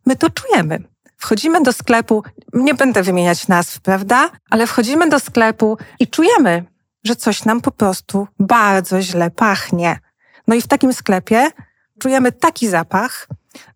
My 0.05 0.15
to 0.15 0.29
czujemy. 0.29 0.79
Wchodzimy 1.17 1.61
do 1.61 1.73
sklepu, 1.73 2.23
nie 2.53 2.73
będę 2.73 3.03
wymieniać 3.03 3.47
nazw, 3.47 3.79
prawda? 3.79 4.29
Ale 4.49 4.67
wchodzimy 4.67 5.09
do 5.09 5.19
sklepu 5.19 5.77
i 5.99 6.07
czujemy, 6.07 6.65
że 7.03 7.15
coś 7.15 7.45
nam 7.45 7.61
po 7.61 7.71
prostu 7.71 8.27
bardzo 8.39 9.01
źle 9.01 9.31
pachnie. 9.31 9.99
No 10.47 10.55
i 10.55 10.61
w 10.61 10.67
takim 10.67 10.93
sklepie 10.93 11.51
czujemy 11.99 12.31
taki 12.31 12.67
zapach, 12.67 13.27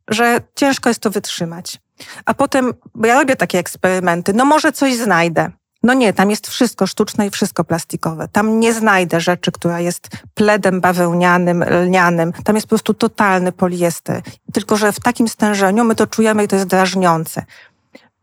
że 0.07 0.41
ciężko 0.55 0.89
jest 0.89 1.01
to 1.01 1.09
wytrzymać. 1.09 1.79
A 2.25 2.33
potem, 2.33 2.73
bo 2.95 3.07
ja 3.07 3.19
robię 3.19 3.35
takie 3.35 3.59
eksperymenty, 3.59 4.33
no 4.33 4.45
może 4.45 4.71
coś 4.71 4.95
znajdę. 4.95 5.51
No 5.83 5.93
nie, 5.93 6.13
tam 6.13 6.29
jest 6.29 6.47
wszystko 6.47 6.87
sztuczne 6.87 7.27
i 7.27 7.29
wszystko 7.29 7.63
plastikowe. 7.63 8.27
Tam 8.27 8.59
nie 8.59 8.73
znajdę 8.73 9.21
rzeczy, 9.21 9.51
która 9.51 9.79
jest 9.79 10.07
pledem 10.33 10.81
bawełnianym, 10.81 11.63
lnianym. 11.63 12.33
Tam 12.33 12.55
jest 12.55 12.67
po 12.67 12.69
prostu 12.69 12.93
totalny 12.93 13.51
poliester. 13.51 14.21
Tylko, 14.53 14.77
że 14.77 14.91
w 14.91 14.99
takim 14.99 15.27
stężeniu 15.27 15.83
my 15.83 15.95
to 15.95 16.07
czujemy 16.07 16.43
i 16.43 16.47
to 16.47 16.55
jest 16.55 16.67
drażniące. 16.67 17.45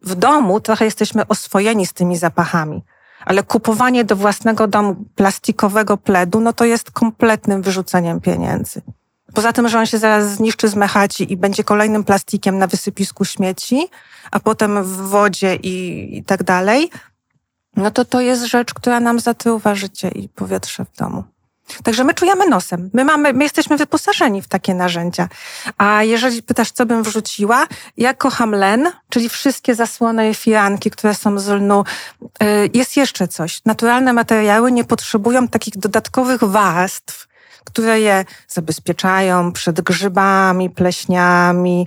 W 0.03 0.15
domu 0.15 0.61
trochę 0.61 0.85
jesteśmy 0.85 1.27
oswojeni 1.27 1.87
z 1.87 1.93
tymi 1.93 2.17
zapachami. 2.17 2.85
Ale 3.25 3.43
kupowanie 3.43 4.05
do 4.05 4.17
własnego 4.17 4.67
domu 4.67 4.97
plastikowego 5.15 5.97
pledu, 5.97 6.41
no 6.41 6.53
to 6.53 6.65
jest 6.65 6.91
kompletnym 6.91 7.63
wyrzuceniem 7.63 8.21
pieniędzy. 8.21 8.83
Poza 9.35 9.53
tym, 9.53 9.69
że 9.69 9.79
on 9.79 9.87
się 9.87 9.99
zaraz 9.99 10.35
zniszczy, 10.35 10.69
zmechaci 10.69 11.33
i 11.33 11.37
będzie 11.37 11.65
kolejnym 11.65 12.05
plastikiem 12.05 12.59
na 12.59 12.67
wysypisku 12.67 13.25
śmieci, 13.25 13.89
a 14.31 14.41
potem 14.41 14.85
w 14.85 14.97
wodzie 14.97 15.57
i, 15.57 16.09
i 16.19 16.25
tak 16.25 16.43
dalej, 16.43 16.91
no 17.77 17.91
to 17.91 18.05
to 18.05 18.21
jest 18.21 18.45
rzecz, 18.45 18.75
która 18.75 19.01
nam 19.01 19.21
zatruwa 19.21 19.75
życie 19.75 20.09
i 20.09 20.29
powietrze 20.29 20.85
w 20.85 20.97
domu. 20.97 21.25
Także 21.83 22.05
my 22.05 22.15
czujemy 22.15 22.47
nosem. 22.47 22.91
My, 22.93 23.05
mamy, 23.05 23.33
my 23.33 23.45
jesteśmy 23.45 23.77
wyposażeni 23.77 24.43
w 24.43 24.49
takie 24.49 24.75
narzędzia. 24.75 25.29
A 25.79 26.03
jeżeli 26.03 26.43
pytasz, 26.43 26.71
co 26.71 26.87
bym 26.87 27.03
wrzuciła, 27.03 27.67
ja 27.97 28.15
kocham 28.15 28.53
len, 28.55 28.93
czyli 29.09 29.29
wszystkie 29.29 29.75
zasłony 29.75 30.35
firanki, 30.35 30.91
które 30.91 31.15
są 31.15 31.39
z 31.39 31.49
lnu. 31.49 31.85
Y, 32.43 32.71
jest 32.75 32.97
jeszcze 32.97 33.29
coś. 33.29 33.65
Naturalne 33.65 34.13
materiały 34.13 34.73
nie 34.73 34.85
potrzebują 34.85 35.49
takich 35.49 35.77
dodatkowych 35.77 36.45
warstw, 36.45 37.28
które 37.65 38.00
je 38.00 38.25
zabezpieczają 38.49 39.53
przed 39.53 39.81
grzybami, 39.81 40.71
pleśniami, 40.71 41.87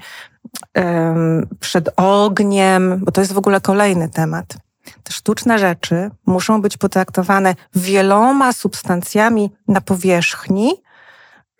przed 1.60 1.90
ogniem, 1.96 3.00
bo 3.06 3.12
to 3.12 3.22
jest 3.22 3.34
w 3.34 3.38
ogóle 3.38 3.62
kolejny 3.62 4.10
temat. 4.10 4.58
Te 5.04 5.13
sztuczne 5.13 5.60
rzeczy 5.60 6.12
muszą 6.25 6.62
być 6.62 6.78
potraktowane 6.78 7.56
wieloma 7.75 8.54
substancjami 8.54 9.51
na 9.68 9.82
powierzchni, 9.82 10.74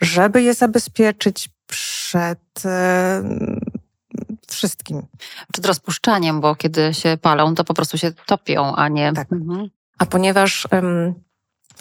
żeby 0.02 0.42
je 0.42 0.54
zabezpieczyć 0.54 1.50
przed 1.68 2.64
wszystkim. 4.48 5.02
Przed 5.54 5.66
rozpuszczaniem, 5.66 6.42
bo 6.42 6.56
kiedy 6.56 6.94
się 6.94 7.18
palą, 7.22 7.56
to 7.56 7.64
po 7.64 7.74
prostu 7.74 7.98
się 7.98 8.12
topią, 8.12 8.76
a 8.76 8.88
nie. 8.88 9.14
Tak. 9.14 9.32
Mhm. 9.32 9.70
A 9.98 10.06
ponieważ 10.06 10.68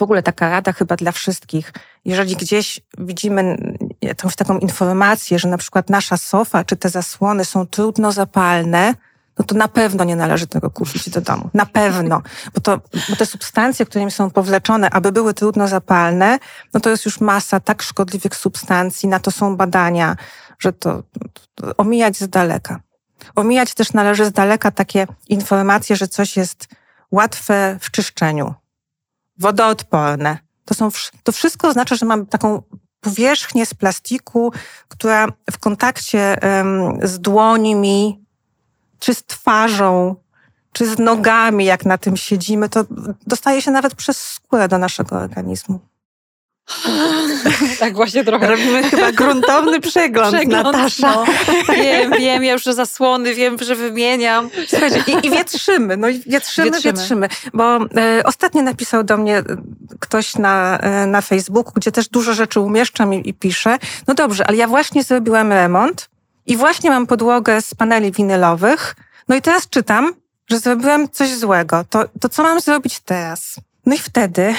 w 0.01 0.03
ogóle 0.03 0.23
taka 0.23 0.51
rada 0.51 0.73
chyba 0.73 0.97
dla 0.97 1.13
wszystkich, 1.13 1.73
jeżeli 2.05 2.37
gdzieś 2.37 2.81
widzimy 2.99 3.57
jakąś 4.03 4.37
taką 4.37 4.59
informację, 4.59 5.39
że 5.39 5.49
na 5.49 5.59
przykład 5.59 5.91
nasza 5.91 6.17
sofa 6.17 6.65
czy 6.65 6.77
te 6.77 6.89
zasłony 6.89 7.45
są 7.45 7.67
trudno 7.67 8.13
zapalne, 8.13 8.95
no 9.39 9.45
to 9.45 9.55
na 9.55 9.69
pewno 9.69 10.05
nie 10.05 10.17
należy 10.17 10.47
tego 10.47 10.71
kupić 10.71 11.11
do 11.11 11.21
domu. 11.21 11.51
Na 11.55 11.67
pewno. 11.67 12.23
Bo, 12.55 12.61
to, 12.61 12.81
bo 13.09 13.17
te 13.17 13.27
substancje, 13.27 13.87
którymi 13.87 14.11
są 14.11 14.31
powleczone, 14.31 14.91
aby 14.91 15.13
były 15.13 15.35
trudno 15.35 15.69
zapalne, 15.69 16.39
no 16.75 16.81
to 16.81 16.91
jest 16.91 17.05
już 17.05 17.21
masa 17.21 17.61
tak 17.61 17.83
szkodliwych 17.83 18.37
substancji, 18.37 19.09
na 19.09 19.21
to 19.21 19.31
są 19.31 19.57
badania, 19.57 20.17
że 20.59 20.73
to, 20.73 21.03
to 21.55 21.77
omijać 21.77 22.17
z 22.17 22.29
daleka. 22.29 22.81
Omijać 23.35 23.75
też 23.75 23.93
należy 23.93 24.25
z 24.25 24.33
daleka 24.33 24.71
takie 24.71 25.07
informacje, 25.29 25.97
że 25.97 26.09
coś 26.09 26.37
jest 26.37 26.69
łatwe 27.11 27.79
w 27.81 27.91
czyszczeniu, 27.91 28.55
wodoodporne. 29.41 30.39
To, 30.65 30.75
są, 30.75 30.89
to 31.23 31.33
wszystko 31.33 31.69
oznacza, 31.69 31.97
że 31.97 32.07
mamy 32.07 32.27
taką 32.27 32.63
powierzchnię 33.01 33.67
z 33.67 33.75
plastiku, 33.75 34.53
która 34.89 35.27
w 35.51 35.59
kontakcie 35.59 36.37
z 37.03 37.21
dłońmi 37.21 38.25
czy 38.99 39.15
z 39.15 39.25
twarzą, 39.25 40.17
czy 40.73 40.95
z 40.95 40.99
nogami, 40.99 41.65
jak 41.65 41.85
na 41.85 41.99
tym 41.99 42.17
siedzimy, 42.17 42.69
to 42.69 42.85
dostaje 43.27 43.63
się 43.63 43.71
nawet 43.71 43.95
przez 43.95 44.19
skórę 44.19 44.69
do 44.69 44.79
naszego 44.79 45.17
organizmu. 45.17 45.81
Tak 47.79 47.95
właśnie 47.95 48.25
trochę. 48.25 48.47
Robimy 48.47 48.83
chyba 48.83 49.13
gruntowny 49.13 49.81
przegląd, 49.81 50.35
przegląd 50.35 50.65
Natasza. 50.65 51.15
No. 51.15 51.25
Wiem, 51.75 52.13
wiem, 52.19 52.45
ja 52.45 52.53
już 52.53 52.65
zasłony 52.65 53.35
wiem, 53.35 53.59
że 53.59 53.75
wymieniam. 53.75 54.51
Słuchajcie, 54.69 55.05
i, 55.07 55.27
i 55.27 55.31
wietrzymy, 55.31 55.97
no 55.97 56.09
i 56.09 56.21
wietrzymy, 56.27 56.71
wietrzymy. 56.71 56.93
wietrzymy. 56.93 57.29
Bo 57.55 57.77
e, 57.77 58.23
ostatnio 58.25 58.63
napisał 58.63 59.05
do 59.05 59.17
mnie 59.17 59.43
ktoś 60.01 60.35
na, 60.35 60.79
e, 60.79 61.07
na 61.07 61.21
Facebooku, 61.21 61.73
gdzie 61.77 61.93
też 61.93 62.09
dużo 62.09 62.35
rzeczy 62.35 62.61
umieszczam 62.61 63.15
i, 63.15 63.29
i 63.29 63.35
piszę. 63.35 63.79
No 64.07 64.15
dobrze, 64.15 64.47
ale 64.47 64.57
ja 64.57 64.67
właśnie 64.67 65.03
zrobiłam 65.03 65.53
remont 65.53 66.09
i 66.47 66.57
właśnie 66.57 66.91
mam 66.91 67.07
podłogę 67.07 67.63
z 67.63 67.75
paneli 67.75 68.13
winylowych. 68.13 68.97
No 69.29 69.37
i 69.37 69.43
teraz 69.43 69.69
czytam, 69.69 70.13
że 70.51 70.59
zrobiłem 70.59 71.09
coś 71.09 71.35
złego. 71.35 71.85
To, 71.91 72.05
to 72.21 72.29
co 72.29 72.43
mam 72.43 72.61
zrobić 72.61 73.01
teraz? 73.01 73.57
No 73.87 73.95
i 73.95 73.99
wtedy 73.99 74.55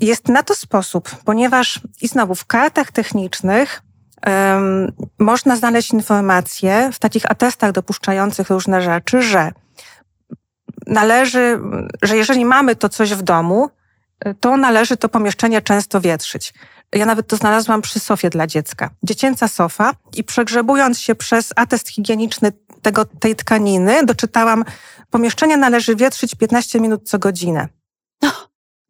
jest 0.00 0.28
na 0.28 0.42
to 0.42 0.54
sposób, 0.54 1.10
ponieważ 1.24 1.80
i 2.02 2.08
znowu 2.08 2.34
w 2.34 2.44
kartach 2.44 2.92
technicznych 2.92 3.82
um, 4.26 4.92
można 5.18 5.56
znaleźć 5.56 5.92
informacje 5.92 6.90
w 6.92 6.98
takich 6.98 7.30
atestach 7.30 7.72
dopuszczających 7.72 8.50
różne 8.50 8.82
rzeczy, 8.82 9.22
że 9.22 9.52
należy, 10.86 11.60
że 12.02 12.16
jeżeli 12.16 12.44
mamy 12.44 12.76
to 12.76 12.88
coś 12.88 13.14
w 13.14 13.22
domu, 13.22 13.70
to 14.40 14.56
należy 14.56 14.96
to 14.96 15.08
pomieszczenie 15.08 15.62
często 15.62 16.00
wietrzyć. 16.00 16.54
Ja 16.92 17.06
nawet 17.06 17.26
to 17.26 17.36
znalazłam 17.36 17.82
przy 17.82 18.00
sofie 18.00 18.30
dla 18.30 18.46
dziecka. 18.46 18.90
Dziecięca 19.02 19.48
sofa 19.48 19.92
i 20.16 20.24
przegrzebując 20.24 21.00
się 21.00 21.14
przez 21.14 21.52
atest 21.56 21.88
higieniczny 21.88 22.52
tego, 22.82 23.04
tej 23.04 23.36
tkaniny, 23.36 24.06
doczytałam, 24.06 24.64
pomieszczenie 25.10 25.56
należy 25.56 25.96
wietrzyć 25.96 26.34
15 26.34 26.80
minut 26.80 27.08
co 27.08 27.18
godzinę. 27.18 27.68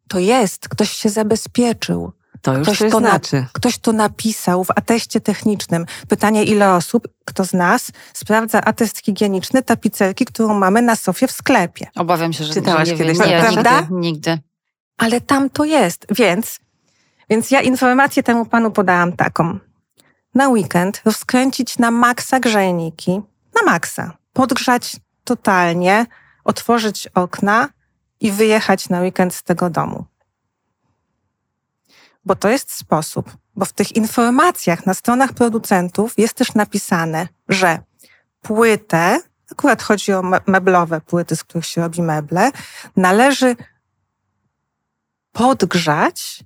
To 0.07 0.19
jest, 0.19 0.69
ktoś 0.69 0.91
się 0.91 1.09
zabezpieczył. 1.09 2.11
To 2.41 2.57
już 2.57 2.67
ktoś 2.67 2.91
to 2.91 2.99
znaczy. 2.99 3.35
Na, 3.35 3.47
ktoś 3.53 3.77
to 3.77 3.93
napisał 3.93 4.63
w 4.63 4.71
ateście 4.71 5.21
technicznym. 5.21 5.85
Pytanie, 6.07 6.43
ile 6.43 6.73
osób, 6.73 7.07
kto 7.25 7.45
z 7.45 7.53
nas 7.53 7.91
sprawdza 8.13 8.61
atest 8.61 9.05
higieniczny 9.05 9.63
tapicerki, 9.63 10.25
którą 10.25 10.53
mamy 10.53 10.81
na 10.81 10.95
sofie 10.95 11.27
w 11.27 11.31
sklepie. 11.31 11.87
Obawiam 11.95 12.33
się, 12.33 12.43
że 12.43 12.53
Czytałaś 12.53 12.89
nie 12.89 12.97
kiedyś, 12.97 13.19
wiem. 13.19 13.29
Nie, 13.29 13.39
prawda? 13.41 13.79
Nigdy, 13.79 13.95
nigdy. 13.95 14.39
Ale 14.97 15.21
tam 15.21 15.49
to 15.49 15.65
jest, 15.65 16.05
więc 16.09 16.59
więc 17.29 17.51
ja 17.51 17.61
informację 17.61 18.23
temu 18.23 18.45
panu 18.45 18.71
podałam 18.71 19.13
taką. 19.13 19.59
Na 20.35 20.49
weekend 20.49 21.01
rozkręcić 21.05 21.77
na 21.77 21.91
maksa 21.91 22.39
grzejniki, 22.39 23.21
na 23.55 23.71
maksa, 23.71 24.17
podgrzać 24.33 24.95
totalnie, 25.23 26.05
otworzyć 26.43 27.07
okna 27.15 27.69
i 28.23 28.31
wyjechać 28.31 28.89
na 28.89 29.01
weekend 29.01 29.35
z 29.35 29.43
tego 29.43 29.69
domu. 29.69 30.05
Bo 32.25 32.35
to 32.35 32.49
jest 32.49 32.71
sposób, 32.71 33.37
bo 33.55 33.65
w 33.65 33.73
tych 33.73 33.95
informacjach 33.95 34.85
na 34.85 34.93
stronach 34.93 35.33
producentów 35.33 36.13
jest 36.17 36.33
też 36.33 36.53
napisane, 36.53 37.27
że 37.49 37.79
płytę, 38.41 39.19
akurat 39.51 39.81
chodzi 39.81 40.13
o 40.13 40.21
meblowe 40.47 41.01
płyty, 41.01 41.35
z 41.35 41.43
których 41.43 41.65
się 41.65 41.81
robi 41.81 42.01
meble, 42.01 42.51
należy 42.95 43.55
podgrzać 45.31 46.43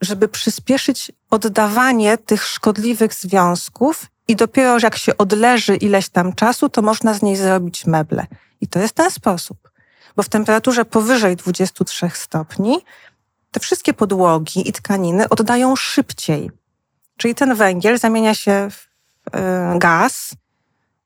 żeby 0.00 0.28
przyspieszyć 0.28 1.12
oddawanie 1.30 2.18
tych 2.18 2.44
szkodliwych 2.44 3.14
związków 3.14 4.06
i 4.28 4.36
dopiero 4.36 4.78
jak 4.82 4.96
się 4.96 5.16
odleży 5.16 5.76
ileś 5.76 6.08
tam 6.08 6.32
czasu, 6.32 6.68
to 6.68 6.82
można 6.82 7.14
z 7.14 7.22
niej 7.22 7.36
zrobić 7.36 7.86
meble. 7.86 8.26
I 8.60 8.68
to 8.68 8.78
jest 8.78 8.94
ten 8.94 9.10
sposób. 9.10 9.69
Bo 10.16 10.22
w 10.22 10.28
temperaturze 10.28 10.84
powyżej 10.84 11.36
23 11.36 12.10
stopni 12.14 12.78
te 13.50 13.60
wszystkie 13.60 13.94
podłogi 13.94 14.68
i 14.68 14.72
tkaniny 14.72 15.28
oddają 15.28 15.76
szybciej. 15.76 16.50
Czyli 17.16 17.34
ten 17.34 17.54
węgiel 17.54 17.98
zamienia 17.98 18.34
się 18.34 18.68
w 18.70 18.88
e, 19.36 19.74
gaz 19.78 20.34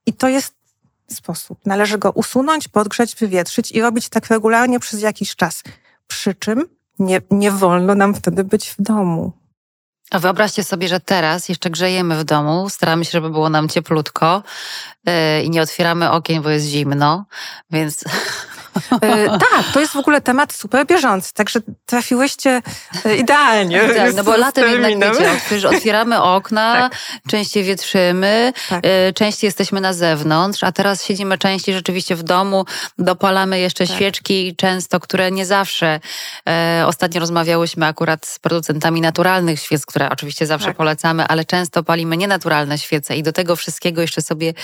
i 0.07 0.13
to 0.13 0.29
jest 0.29 0.55
sposób. 1.11 1.59
Należy 1.67 1.99
go 1.99 2.11
usunąć, 2.11 2.69
podgrzeć, 2.69 3.17
wywietrzyć 3.17 3.73
i 3.73 3.83
robić 3.83 4.09
tak 4.09 4.27
regularnie 4.27 4.81
przez 4.81 5.03
jakiś 5.03 5.37
czas. 5.37 5.63
Przy 6.07 6.35
czym 6.35 6.65
nie, 6.99 7.21
nie 7.31 7.51
wolno 7.51 7.95
nam 7.95 8.15
wtedy 8.15 8.45
być 8.45 8.71
w 8.71 8.83
domu. 8.83 9.33
A 10.11 10.19
wyobraźcie 10.19 10.65
sobie, 10.65 10.89
że 10.89 11.01
teraz 11.01 11.49
jeszcze 11.49 11.71
grzejemy 11.71 12.17
w 12.17 12.25
domu, 12.25 12.69
staramy 12.71 13.05
się, 13.05 13.11
żeby 13.11 13.31
było 13.31 13.49
nam 13.51 13.69
cieplutko 13.69 14.43
yy, 15.07 15.43
i 15.43 15.51
nie 15.51 15.63
otwieramy 15.63 16.11
okien, 16.11 16.43
bo 16.43 16.51
jest 16.51 16.67
zimno, 16.67 17.25
więc 17.71 18.05
E, 18.07 18.09
tak, 19.51 19.65
to 19.73 19.81
jest 19.81 19.93
w 19.93 19.97
ogóle 19.97 20.21
temat 20.21 20.53
super 20.53 20.87
bieżący, 20.87 21.35
także 21.35 21.61
trafiłyście 21.87 22.63
e, 23.05 23.17
idealnie. 23.17 23.81
Tak, 23.97 24.15
no 24.15 24.25
bo 24.25 24.37
latem 24.37 24.71
jednak 24.71 25.15
wiecie, 25.51 25.69
otwieramy 25.69 26.23
okna, 26.23 26.73
tak. 26.81 26.99
częściej 27.29 27.65
wietrzymy, 27.65 28.53
tak. 28.69 28.87
E, 28.87 29.13
częściej 29.13 29.49
jesteśmy 29.49 29.81
na 29.81 29.93
zewnątrz, 29.93 30.65
a 30.65 30.73
teraz 30.73 31.05
siedzimy 31.05 31.39
częściej 31.39 31.75
rzeczywiście 31.75 32.17
w 32.17 32.23
domu, 32.23 32.65
dopalamy 32.99 33.61
jeszcze 33.61 33.87
tak. 33.87 33.97
świeczki 33.97 34.57
często, 34.57 35.01
które 35.01 35.31
nie 35.31 35.47
zawsze. 35.47 36.01
E, 36.49 36.85
ostatnio 36.87 37.21
rozmawiałyśmy 37.21 37.87
akurat 37.87 38.27
z 38.27 38.39
producentami 38.39 39.01
naturalnych 39.01 39.61
świec, 39.61 39.87
które 39.87 40.11
oczywiście 40.11 40.47
zawsze 40.47 40.67
tak. 40.67 40.77
polecamy, 40.77 41.27
ale 41.27 41.45
często 41.45 41.83
palimy 41.83 42.17
nienaturalne 42.17 42.79
świece 42.79 43.17
i 43.17 43.23
do 43.23 43.33
tego 43.33 43.57
wszystkiego 43.57 44.01
jeszcze 44.01 44.23
sobie 44.23 44.55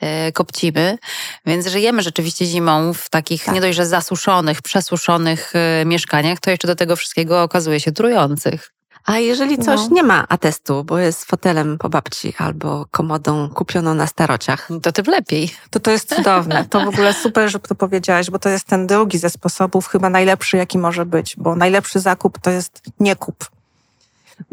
e, 0.00 0.32
kopcimy, 0.32 0.98
więc 1.46 1.66
żyjemy 1.66 2.02
rzeczywiście 2.02 2.46
zimą 2.46 2.92
w 2.92 3.08
takich 3.10 3.44
tak 3.44 3.54
nie 3.56 3.60
dość, 3.60 3.76
że 3.76 3.86
zasuszonych, 3.86 4.62
przesuszonych 4.62 5.52
y, 5.82 5.86
mieszkaniach, 5.86 6.40
to 6.40 6.50
jeszcze 6.50 6.68
do 6.68 6.76
tego 6.76 6.96
wszystkiego 6.96 7.42
okazuje 7.42 7.80
się 7.80 7.92
trujących. 7.92 8.72
A 9.04 9.18
jeżeli 9.18 9.58
coś 9.58 9.80
no. 9.80 9.88
nie 9.90 10.02
ma 10.02 10.28
atestu, 10.28 10.84
bo 10.84 10.98
jest 10.98 11.24
fotelem 11.24 11.78
po 11.78 11.88
babci 11.88 12.34
albo 12.38 12.86
komodą 12.90 13.48
kupioną 13.48 13.94
na 13.94 14.06
starociach, 14.06 14.68
to 14.82 14.92
tym 14.92 15.04
lepiej. 15.04 15.54
To 15.70 15.80
to 15.80 15.90
jest 15.90 16.14
cudowne. 16.14 16.64
To 16.70 16.84
w 16.84 16.88
ogóle 16.88 17.14
super, 17.14 17.50
że 17.50 17.58
to 17.58 17.74
powiedziałaś, 17.74 18.30
bo 18.30 18.38
to 18.38 18.48
jest 18.48 18.64
ten 18.64 18.86
drugi 18.86 19.18
ze 19.18 19.30
sposobów, 19.30 19.86
chyba 19.86 20.10
najlepszy, 20.10 20.56
jaki 20.56 20.78
może 20.78 21.06
być, 21.06 21.36
bo 21.38 21.56
najlepszy 21.56 22.00
zakup 22.00 22.38
to 22.38 22.50
jest 22.50 22.82
nie 23.00 23.16
kup. 23.16 23.50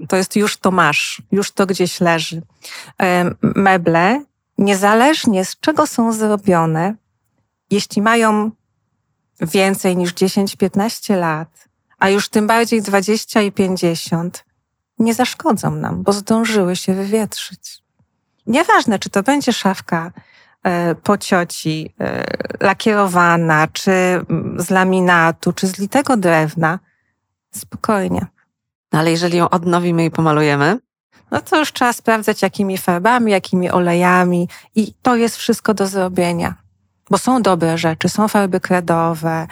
To 0.08 0.16
jest 0.16 0.36
już 0.36 0.58
to 0.58 0.72
masz, 0.72 1.22
już 1.32 1.52
to 1.52 1.66
gdzieś 1.66 2.00
leży. 2.00 2.42
Meble, 3.42 4.24
niezależnie 4.58 5.46
z 5.46 5.60
czego 5.60 5.88
są 5.88 6.14
zrobione, 6.14 6.96
jeśli 7.70 8.02
mają 8.02 8.52
więcej 9.42 9.98
niż 9.98 10.14
10-15 10.14 11.18
lat, 11.18 11.68
a 12.00 12.10
już 12.10 12.30
tym 12.30 12.48
bardziej 12.48 12.82
20 12.82 13.42
i 13.42 13.52
50, 13.52 14.46
nie 15.00 15.14
zaszkodzą 15.14 15.76
nam, 15.76 16.04
bo 16.04 16.14
zdążyły 16.14 16.76
się 16.76 16.94
wywietrzyć. 16.94 17.84
Nieważne, 18.48 19.00
czy 19.00 19.10
to 19.10 19.24
będzie 19.24 19.54
szafka 19.54 20.12
e, 20.64 20.96
po 20.96 21.18
cioci, 21.18 21.94
e, 22.00 22.24
lakierowana, 22.60 23.68
czy 23.68 23.92
z 24.58 24.70
laminatu, 24.70 25.54
czy 25.54 25.68
z 25.68 25.80
litego 25.80 26.18
drewna, 26.18 26.80
spokojnie. 27.52 28.28
No 28.92 29.00
ale 29.00 29.12
jeżeli 29.12 29.38
ją 29.38 29.50
odnowimy 29.50 30.06
i 30.06 30.12
pomalujemy, 30.12 30.80
no 31.32 31.42
to 31.42 31.60
już 31.60 31.74
trzeba 31.74 31.94
sprawdzać, 31.94 32.42
jakimi 32.42 32.78
farbami, 32.78 33.32
jakimi 33.32 33.72
olejami, 33.72 34.50
i 34.76 34.94
to 35.02 35.16
jest 35.16 35.38
wszystko 35.38 35.74
do 35.74 35.88
zrobienia. 35.88 36.63
Bo 37.14 37.18
są 37.18 37.42
dobre 37.42 37.78
rzeczy, 37.78 38.10
są 38.10 38.28
farby 38.28 38.60
kredowe. 38.60 39.48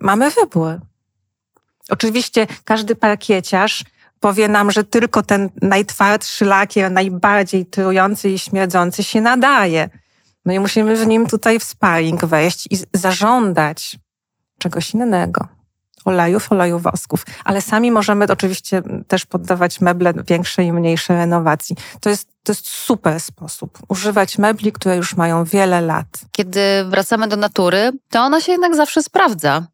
Mamy 0.00 0.30
wybór. 0.30 0.80
Oczywiście 1.88 2.46
każdy 2.64 2.94
parkieciarz 2.94 3.84
powie 4.20 4.48
nam, 4.48 4.70
że 4.70 4.84
tylko 4.84 5.22
ten 5.22 5.50
najtwardszy 5.62 6.44
lakier, 6.44 6.92
najbardziej 6.92 7.66
trujący 7.66 8.30
i 8.30 8.38
śmierdzący 8.38 9.04
się 9.04 9.20
nadaje. 9.20 9.90
No 10.44 10.52
i 10.52 10.60
musimy 10.60 10.96
w 10.96 11.06
nim 11.06 11.26
tutaj 11.26 11.58
w 11.58 11.64
sparring 11.64 12.24
wejść 12.24 12.68
i 12.70 12.76
zażądać 12.92 13.98
czegoś 14.58 14.94
innego. 14.94 15.48
Olejów, 16.04 16.52
oleju 16.52 16.78
wosków. 16.78 17.26
Ale 17.44 17.62
sami 17.62 17.90
możemy 17.90 18.26
oczywiście 18.30 18.82
też 19.08 19.26
poddawać 19.26 19.80
meble 19.80 20.12
większej 20.26 20.66
i 20.66 20.72
mniejszej 20.72 21.16
renowacji. 21.16 21.76
To 22.00 22.10
jest, 22.10 22.28
to 22.42 22.52
jest 22.52 22.68
super 22.68 23.20
sposób. 23.20 23.78
Używać 23.88 24.38
mebli, 24.38 24.72
które 24.72 24.96
już 24.96 25.16
mają 25.16 25.44
wiele 25.44 25.80
lat. 25.80 26.06
Kiedy 26.32 26.60
wracamy 26.84 27.28
do 27.28 27.36
natury, 27.36 27.92
to 28.10 28.20
ona 28.20 28.40
się 28.40 28.52
jednak 28.52 28.76
zawsze 28.76 29.02
sprawdza 29.02 29.66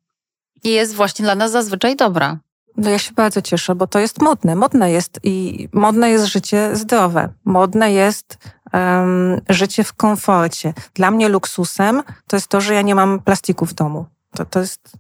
i 0.65 0.71
jest 0.71 0.95
właśnie 0.95 1.23
dla 1.23 1.35
nas 1.35 1.51
zazwyczaj 1.51 1.97
dobra. 1.97 2.39
No 2.77 2.91
ja 2.91 2.99
się 2.99 3.13
bardzo 3.13 3.43
cieszę, 3.43 3.75
bo 3.75 3.87
to 3.87 3.99
jest 3.99 4.23
modne. 4.23 4.57
Modne 4.57 4.91
jest 4.91 5.21
i 5.23 5.69
modne 5.73 6.11
jest 6.11 6.25
życie 6.25 6.77
zdrowe. 6.77 7.29
Modne 7.45 7.93
jest 7.93 8.39
um, 8.73 9.41
życie 9.49 9.85
w 9.85 9.93
komforcie. 9.93 10.75
Dla 10.95 11.11
mnie 11.11 11.29
luksusem 11.29 12.03
to 12.27 12.37
jest 12.37 12.49
to, 12.49 12.61
że 12.61 12.75
ja 12.75 12.83
nie 12.83 12.95
mam 12.95 13.21
plastiku 13.21 13.67
w 13.67 13.75
domu. 13.75 14.07
To, 14.37 14.45
to 14.45 14.61
jest, 14.61 14.93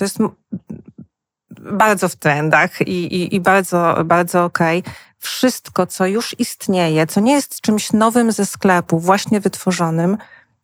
to 0.00 0.04
jest 0.04 0.18
bardzo 1.60 2.08
w 2.08 2.16
trendach 2.16 2.80
i, 2.80 3.14
i, 3.14 3.34
i 3.34 3.40
bardzo, 3.40 3.96
bardzo 4.04 4.44
okej. 4.44 4.78
Okay. 4.78 4.92
Wszystko, 5.18 5.86
co 5.86 6.06
już 6.06 6.36
istnieje, 6.38 7.06
co 7.06 7.20
nie 7.20 7.32
jest 7.32 7.60
czymś 7.60 7.92
nowym 7.92 8.32
ze 8.32 8.46
sklepu, 8.46 8.98
właśnie 8.98 9.40
wytworzonym, 9.40 10.18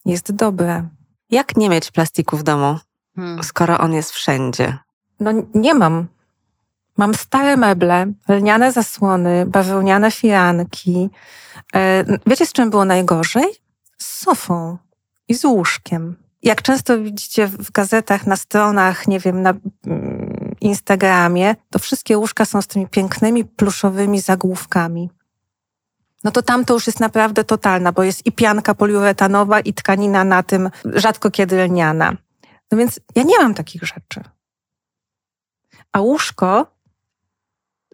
jest 0.07 0.33
dobre. 0.33 0.88
Jak 1.31 1.57
nie 1.57 1.69
mieć 1.69 1.90
plastiku 1.90 2.37
w 2.37 2.43
domu? 2.43 2.78
hmm. 3.16 3.43
skoro 3.43 3.78
on 3.78 3.93
jest 3.93 4.11
wszędzie? 4.11 4.78
No 5.21 5.31
nie 5.55 5.75
mam. 5.75 6.07
Mam 6.97 7.14
stare 7.14 7.57
meble, 7.57 8.07
lniane 8.28 8.73
zasłony, 8.73 9.47
bawełniane 9.47 10.11
firanki. 10.11 11.11
E, 11.75 12.05
wiecie, 12.26 12.47
z 12.47 12.52
czym 12.52 12.71
było 12.71 12.85
najgorzej? 12.85 13.45
Z 13.99 14.07
sofą 14.07 14.78
i 15.28 15.35
z 15.35 15.45
łóżkiem. 15.45 16.16
Jak 16.43 16.62
często 16.62 16.99
widzicie 16.99 17.47
w 17.47 17.71
gazetach, 17.71 18.26
na 18.26 18.37
stronach, 18.37 19.09
nie 19.09 19.21
wiem, 19.21 19.43
na 19.43 19.55
mm, 19.87 20.55
Instagramie, 20.61 21.55
to 21.71 21.78
wszystkie 21.78 22.19
łóżka 22.19 22.45
są 22.45 22.62
z 22.62 22.66
tymi 22.66 22.88
pięknymi, 22.88 23.45
pluszowymi 23.45 24.21
zagłówkami. 24.21 25.11
No 26.25 26.31
to 26.31 26.43
tam 26.43 26.64
to 26.64 26.75
już 26.75 26.87
jest 26.87 27.00
naprawdę 27.00 27.45
totalna, 27.45 27.93
bo 27.93 28.02
jest 28.02 28.26
i 28.26 28.33
pianka 28.33 28.75
poliuretanowa, 28.75 29.61
i 29.61 29.75
tkanina 29.75 30.25
na 30.25 30.43
tym, 30.43 30.71
rzadko 30.85 31.31
kiedy 31.31 31.64
lniana. 31.64 32.17
No 32.73 32.78
więc 32.78 33.00
ja 33.15 33.23
nie 33.23 33.39
mam 33.39 33.54
takich 33.54 33.82
rzeczy. 33.82 34.21
A 35.93 36.00
łóżko 36.00 36.67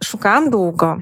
szukałam 0.04 0.50
długo. 0.50 0.98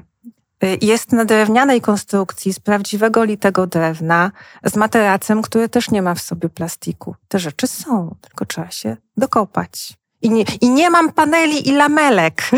Y, 0.63 0.77
jest 0.81 1.11
na 1.11 1.25
drewnianej 1.25 1.81
konstrukcji 1.81 2.53
z 2.53 2.59
prawdziwego 2.59 3.23
litego 3.23 3.67
drewna, 3.67 4.31
z 4.65 4.75
materacem, 4.75 5.41
który 5.41 5.69
też 5.69 5.91
nie 5.91 6.01
ma 6.01 6.15
w 6.15 6.21
sobie 6.21 6.49
plastiku. 6.49 7.15
Te 7.27 7.39
rzeczy 7.39 7.67
są, 7.67 8.15
tylko 8.21 8.45
trzeba 8.45 8.71
się 8.71 8.97
dokopać. 9.17 9.93
I 10.21 10.29
nie, 10.29 10.43
i 10.61 10.69
nie 10.69 10.89
mam 10.89 11.11
paneli 11.11 11.69
i 11.69 11.71
lamelek. 11.71 12.41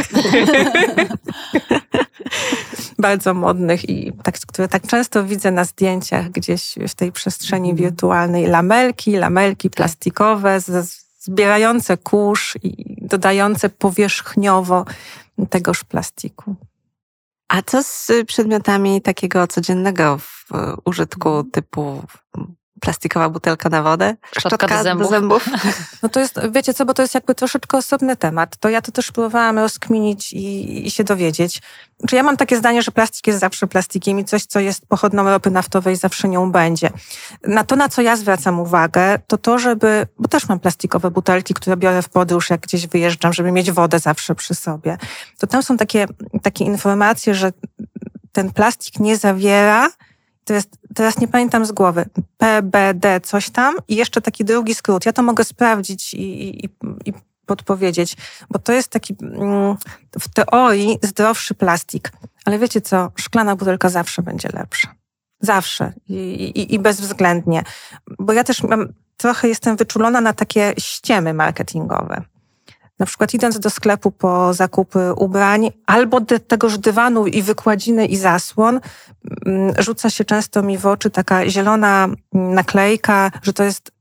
Bardzo 2.99 3.33
modnych 3.33 3.89
i 3.89 4.13
tak, 4.23 4.39
które 4.39 4.67
tak 4.67 4.87
często 4.87 5.23
widzę 5.23 5.51
na 5.51 5.63
zdjęciach 5.63 6.29
gdzieś 6.29 6.75
w 6.87 6.93
tej 6.93 7.11
przestrzeni 7.11 7.69
mhm. 7.69 7.89
wirtualnej. 7.89 8.47
Lamelki, 8.47 9.11
lamelki 9.11 9.69
tak. 9.69 9.77
plastikowe 9.77 10.59
z, 10.59 11.03
zbierające 11.19 11.97
kurz 11.97 12.57
i 12.63 12.95
dodające 13.01 13.69
powierzchniowo 13.69 14.85
tegoż 15.49 15.83
plastiku. 15.83 16.55
A 17.47 17.62
co 17.62 17.84
z 17.84 18.12
przedmiotami 18.27 19.01
takiego 19.01 19.47
codziennego 19.47 20.17
w 20.17 20.45
użytku 20.86 21.43
typu 21.43 22.03
plastikowa 22.83 23.29
butelka 23.29 23.69
na 23.69 23.83
wodę, 23.83 24.15
szczotka, 24.25 24.49
szczotka 24.49 24.77
do, 24.77 24.83
zębów. 24.83 25.07
do, 25.07 25.09
zębów. 25.09 25.45
No 26.03 26.09
to 26.09 26.19
jest, 26.19 26.39
wiecie 26.51 26.73
co, 26.73 26.85
bo 26.85 26.93
to 26.93 27.01
jest 27.01 27.13
jakby 27.15 27.35
troszeczkę 27.35 27.77
osobny 27.77 28.15
temat. 28.15 28.57
To 28.57 28.69
ja 28.69 28.81
to 28.81 28.91
też 28.91 29.11
próbowałam 29.11 29.59
rozkminić 29.59 30.33
i, 30.33 30.87
i 30.87 30.91
się 30.91 31.03
dowiedzieć. 31.03 31.61
Czy 32.07 32.15
ja 32.15 32.23
mam 32.23 32.37
takie 32.37 32.57
zdanie, 32.57 32.81
że 32.81 32.91
plastik 32.91 33.27
jest 33.27 33.39
zawsze 33.39 33.67
plastikiem 33.67 34.19
i 34.19 34.25
coś, 34.25 34.45
co 34.45 34.59
jest 34.59 34.87
pochodną 34.87 35.23
ropy 35.23 35.51
naftowej, 35.51 35.95
zawsze 35.95 36.29
nią 36.29 36.51
będzie. 36.51 36.89
Na 37.47 37.63
to, 37.63 37.75
na 37.75 37.89
co 37.89 38.01
ja 38.01 38.15
zwracam 38.15 38.59
uwagę, 38.59 39.19
to 39.27 39.37
to, 39.37 39.59
żeby, 39.59 40.07
bo 40.19 40.27
też 40.27 40.49
mam 40.49 40.59
plastikowe 40.59 41.11
butelki, 41.11 41.53
które 41.53 41.77
biorę 41.77 42.01
w 42.01 42.09
podróż, 42.09 42.49
jak 42.49 42.61
gdzieś 42.61 42.87
wyjeżdżam, 42.87 43.33
żeby 43.33 43.51
mieć 43.51 43.71
wodę 43.71 43.99
zawsze 43.99 44.35
przy 44.35 44.55
sobie. 44.55 44.97
To 45.37 45.47
tam 45.47 45.63
są 45.63 45.77
takie, 45.77 46.07
takie 46.41 46.65
informacje, 46.65 47.35
że 47.35 47.51
ten 48.31 48.51
plastik 48.51 48.99
nie 48.99 49.17
zawiera 49.17 49.89
to 50.45 50.53
jest, 50.53 50.69
teraz 50.95 51.19
nie 51.19 51.27
pamiętam 51.27 51.65
z 51.65 51.71
głowy, 51.71 52.06
PBD 52.38 53.21
coś 53.21 53.49
tam 53.49 53.75
i 53.88 53.95
jeszcze 53.95 54.21
taki 54.21 54.45
drugi 54.45 54.75
skrót. 54.75 55.06
Ja 55.06 55.13
to 55.13 55.23
mogę 55.23 55.43
sprawdzić 55.43 56.13
i, 56.13 56.65
i, 56.65 56.69
i 57.06 57.13
podpowiedzieć, 57.45 58.17
bo 58.49 58.60
to 58.60 58.73
jest 58.73 58.88
taki 58.88 59.15
mm, 59.21 59.77
w 60.19 60.29
teorii 60.34 60.99
zdrowszy 61.01 61.56
plastik. 61.56 62.12
Ale 62.45 62.60
wiecie 62.60 62.82
co, 62.82 63.12
szklana 63.15 63.56
butelka 63.56 63.89
zawsze 63.89 64.21
będzie 64.21 64.49
lepsza. 64.53 64.95
Zawsze 65.39 65.93
i, 66.10 66.15
i, 66.56 66.73
i 66.73 66.79
bezwzględnie. 66.79 67.63
Bo 68.19 68.34
ja 68.34 68.43
też 68.43 68.63
mam, 68.63 68.93
trochę 69.17 69.47
jestem 69.47 69.75
wyczulona 69.75 70.21
na 70.21 70.34
takie 70.34 70.73
ściemy 70.79 71.34
marketingowe. 71.34 72.21
Na 72.99 73.06
przykład 73.06 73.34
idąc 73.34 73.60
do 73.60 73.69
sklepu 73.69 74.12
po 74.12 74.53
zakupy 74.53 75.13
ubrań 75.13 75.71
albo 75.86 76.19
do 76.19 76.39
tegoż 76.39 76.77
dywanu 76.77 77.27
i 77.27 77.41
wykładziny 77.41 78.06
i 78.06 78.17
zasłon, 78.17 78.79
mm, 79.45 79.73
rzuca 79.79 80.10
się 80.10 80.25
często 80.25 80.63
mi 80.63 80.77
w 80.77 80.86
oczy 80.86 81.10
taka 81.10 81.49
zielona 81.49 82.08
naklejka, 82.34 83.32
że 83.41 83.53
to 83.53 83.63
jest 83.63 83.91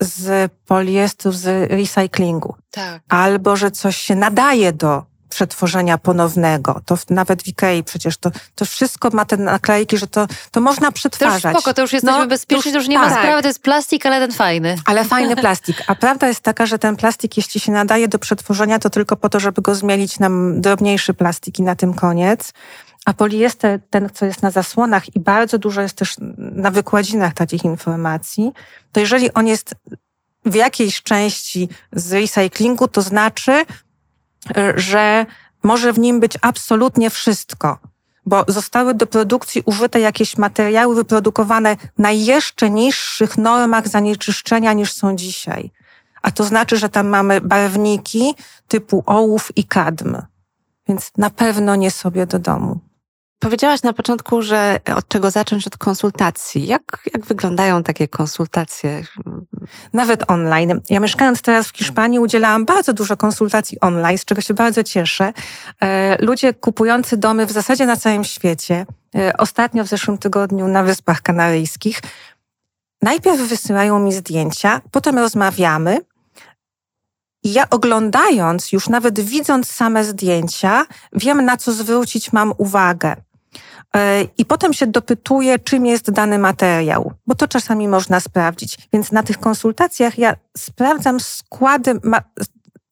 z 0.00 0.52
poliestru, 0.66 1.32
z 1.32 1.70
recyklingu. 1.70 2.54
Tak. 2.70 3.02
Albo, 3.08 3.56
że 3.56 3.70
coś 3.70 3.96
się 3.96 4.14
nadaje 4.14 4.72
do 4.72 5.09
przetworzenia 5.30 5.98
ponownego. 5.98 6.80
To 6.86 6.98
nawet 7.10 7.42
w 7.42 7.48
Ikei 7.48 7.84
przecież 7.84 8.16
to, 8.16 8.30
to 8.54 8.64
wszystko 8.64 9.10
ma 9.12 9.24
te 9.24 9.36
naklejki, 9.36 9.98
że 9.98 10.06
to, 10.06 10.26
to 10.50 10.60
można 10.60 10.92
przetwarzać. 10.92 11.42
To 11.42 11.48
już 11.48 11.58
spoko, 11.58 11.74
to 11.74 11.82
już 11.82 11.92
jesteśmy 11.92 12.18
no, 12.18 12.26
bezpieczni, 12.26 12.72
to 12.72 12.78
już 12.78 12.88
nie 12.88 12.96
tak. 12.96 13.10
ma 13.10 13.18
sprawy, 13.18 13.42
to 13.42 13.48
jest 13.48 13.62
plastik, 13.62 14.06
ale 14.06 14.20
ten 14.20 14.36
fajny. 14.36 14.76
Ale 14.84 15.04
fajny 15.04 15.36
plastik. 15.44 15.76
A 15.86 15.94
prawda 15.94 16.28
jest 16.28 16.40
taka, 16.40 16.66
że 16.66 16.78
ten 16.78 16.96
plastik, 16.96 17.36
jeśli 17.36 17.60
się 17.60 17.72
nadaje 17.72 18.08
do 18.08 18.18
przetworzenia, 18.18 18.78
to 18.78 18.90
tylko 18.90 19.16
po 19.16 19.28
to, 19.28 19.40
żeby 19.40 19.62
go 19.62 19.74
zmielić 19.74 20.18
na 20.18 20.28
drobniejszy 20.54 21.14
plastik 21.14 21.58
i 21.58 21.62
na 21.62 21.76
tym 21.76 21.94
koniec. 21.94 22.52
A 23.06 23.14
poliester, 23.14 23.80
ten, 23.90 24.10
co 24.14 24.26
jest 24.26 24.42
na 24.42 24.50
zasłonach 24.50 25.16
i 25.16 25.20
bardzo 25.20 25.58
dużo 25.58 25.80
jest 25.80 25.94
też 25.94 26.16
na 26.38 26.70
wykładzinach 26.70 27.34
takich 27.34 27.64
informacji, 27.64 28.52
to 28.92 29.00
jeżeli 29.00 29.34
on 29.34 29.46
jest 29.46 29.74
w 30.44 30.54
jakiejś 30.54 31.02
części 31.02 31.68
z 31.92 32.12
recyklingu, 32.12 32.88
to 32.88 33.02
znaczy, 33.02 33.64
że 34.76 35.26
może 35.62 35.92
w 35.92 35.98
nim 35.98 36.20
być 36.20 36.38
absolutnie 36.42 37.10
wszystko, 37.10 37.78
bo 38.26 38.44
zostały 38.48 38.94
do 38.94 39.06
produkcji 39.06 39.62
użyte 39.66 40.00
jakieś 40.00 40.38
materiały 40.38 40.94
wyprodukowane 40.94 41.76
na 41.98 42.10
jeszcze 42.10 42.70
niższych 42.70 43.38
normach 43.38 43.88
zanieczyszczenia 43.88 44.72
niż 44.72 44.92
są 44.92 45.16
dzisiaj. 45.16 45.70
A 46.22 46.30
to 46.30 46.44
znaczy, 46.44 46.76
że 46.76 46.88
tam 46.88 47.08
mamy 47.08 47.40
barwniki 47.40 48.34
typu 48.68 49.02
ołów 49.06 49.52
i 49.56 49.64
kadm. 49.64 50.16
więc 50.88 51.12
na 51.16 51.30
pewno 51.30 51.76
nie 51.76 51.90
sobie 51.90 52.26
do 52.26 52.38
domu. 52.38 52.80
Powiedziałaś 53.40 53.82
na 53.82 53.92
początku, 53.92 54.42
że 54.42 54.80
od 54.96 55.08
czego 55.08 55.30
zacząć 55.30 55.66
od 55.66 55.76
konsultacji. 55.76 56.66
Jak, 56.66 56.82
jak 57.14 57.26
wyglądają 57.26 57.82
takie 57.82 58.08
konsultacje? 58.08 59.02
Nawet 59.92 60.30
online. 60.30 60.80
Ja 60.90 61.00
mieszkając 61.00 61.42
teraz 61.42 61.66
w 61.66 61.76
Hiszpanii 61.76 62.18
udzielałam 62.18 62.64
bardzo 62.64 62.92
dużo 62.92 63.16
konsultacji 63.16 63.80
online, 63.80 64.18
z 64.18 64.24
czego 64.24 64.40
się 64.40 64.54
bardzo 64.54 64.82
cieszę. 64.82 65.32
E, 65.82 66.16
ludzie 66.24 66.54
kupujący 66.54 67.16
domy 67.16 67.46
w 67.46 67.52
zasadzie 67.52 67.86
na 67.86 67.96
całym 67.96 68.24
świecie, 68.24 68.86
e, 69.14 69.36
ostatnio 69.36 69.84
w 69.84 69.88
zeszłym 69.88 70.18
tygodniu 70.18 70.68
na 70.68 70.82
Wyspach 70.82 71.22
Kanaryjskich, 71.22 72.02
najpierw 73.02 73.40
wysyłają 73.40 73.98
mi 73.98 74.12
zdjęcia, 74.12 74.80
potem 74.90 75.18
rozmawiamy. 75.18 75.98
I 77.42 77.52
ja 77.52 77.70
oglądając, 77.70 78.72
już 78.72 78.88
nawet 78.88 79.20
widząc 79.20 79.70
same 79.70 80.04
zdjęcia, 80.04 80.86
wiem 81.12 81.44
na 81.44 81.56
co 81.56 81.72
zwrócić 81.72 82.32
mam 82.32 82.52
uwagę. 82.58 83.16
E, 83.96 84.22
I 84.38 84.44
potem 84.44 84.72
się 84.72 84.86
dopytuję, 84.86 85.58
czym 85.58 85.86
jest 85.86 86.10
dany 86.10 86.38
materiał, 86.38 87.12
bo 87.26 87.34
to 87.34 87.48
czasami 87.48 87.88
można 87.88 88.20
sprawdzić. 88.20 88.78
Więc 88.92 89.12
na 89.12 89.22
tych 89.22 89.38
konsultacjach 89.38 90.18
ja 90.18 90.36
sprawdzam 90.56 91.20
składy 91.20 92.00
ma 92.04 92.20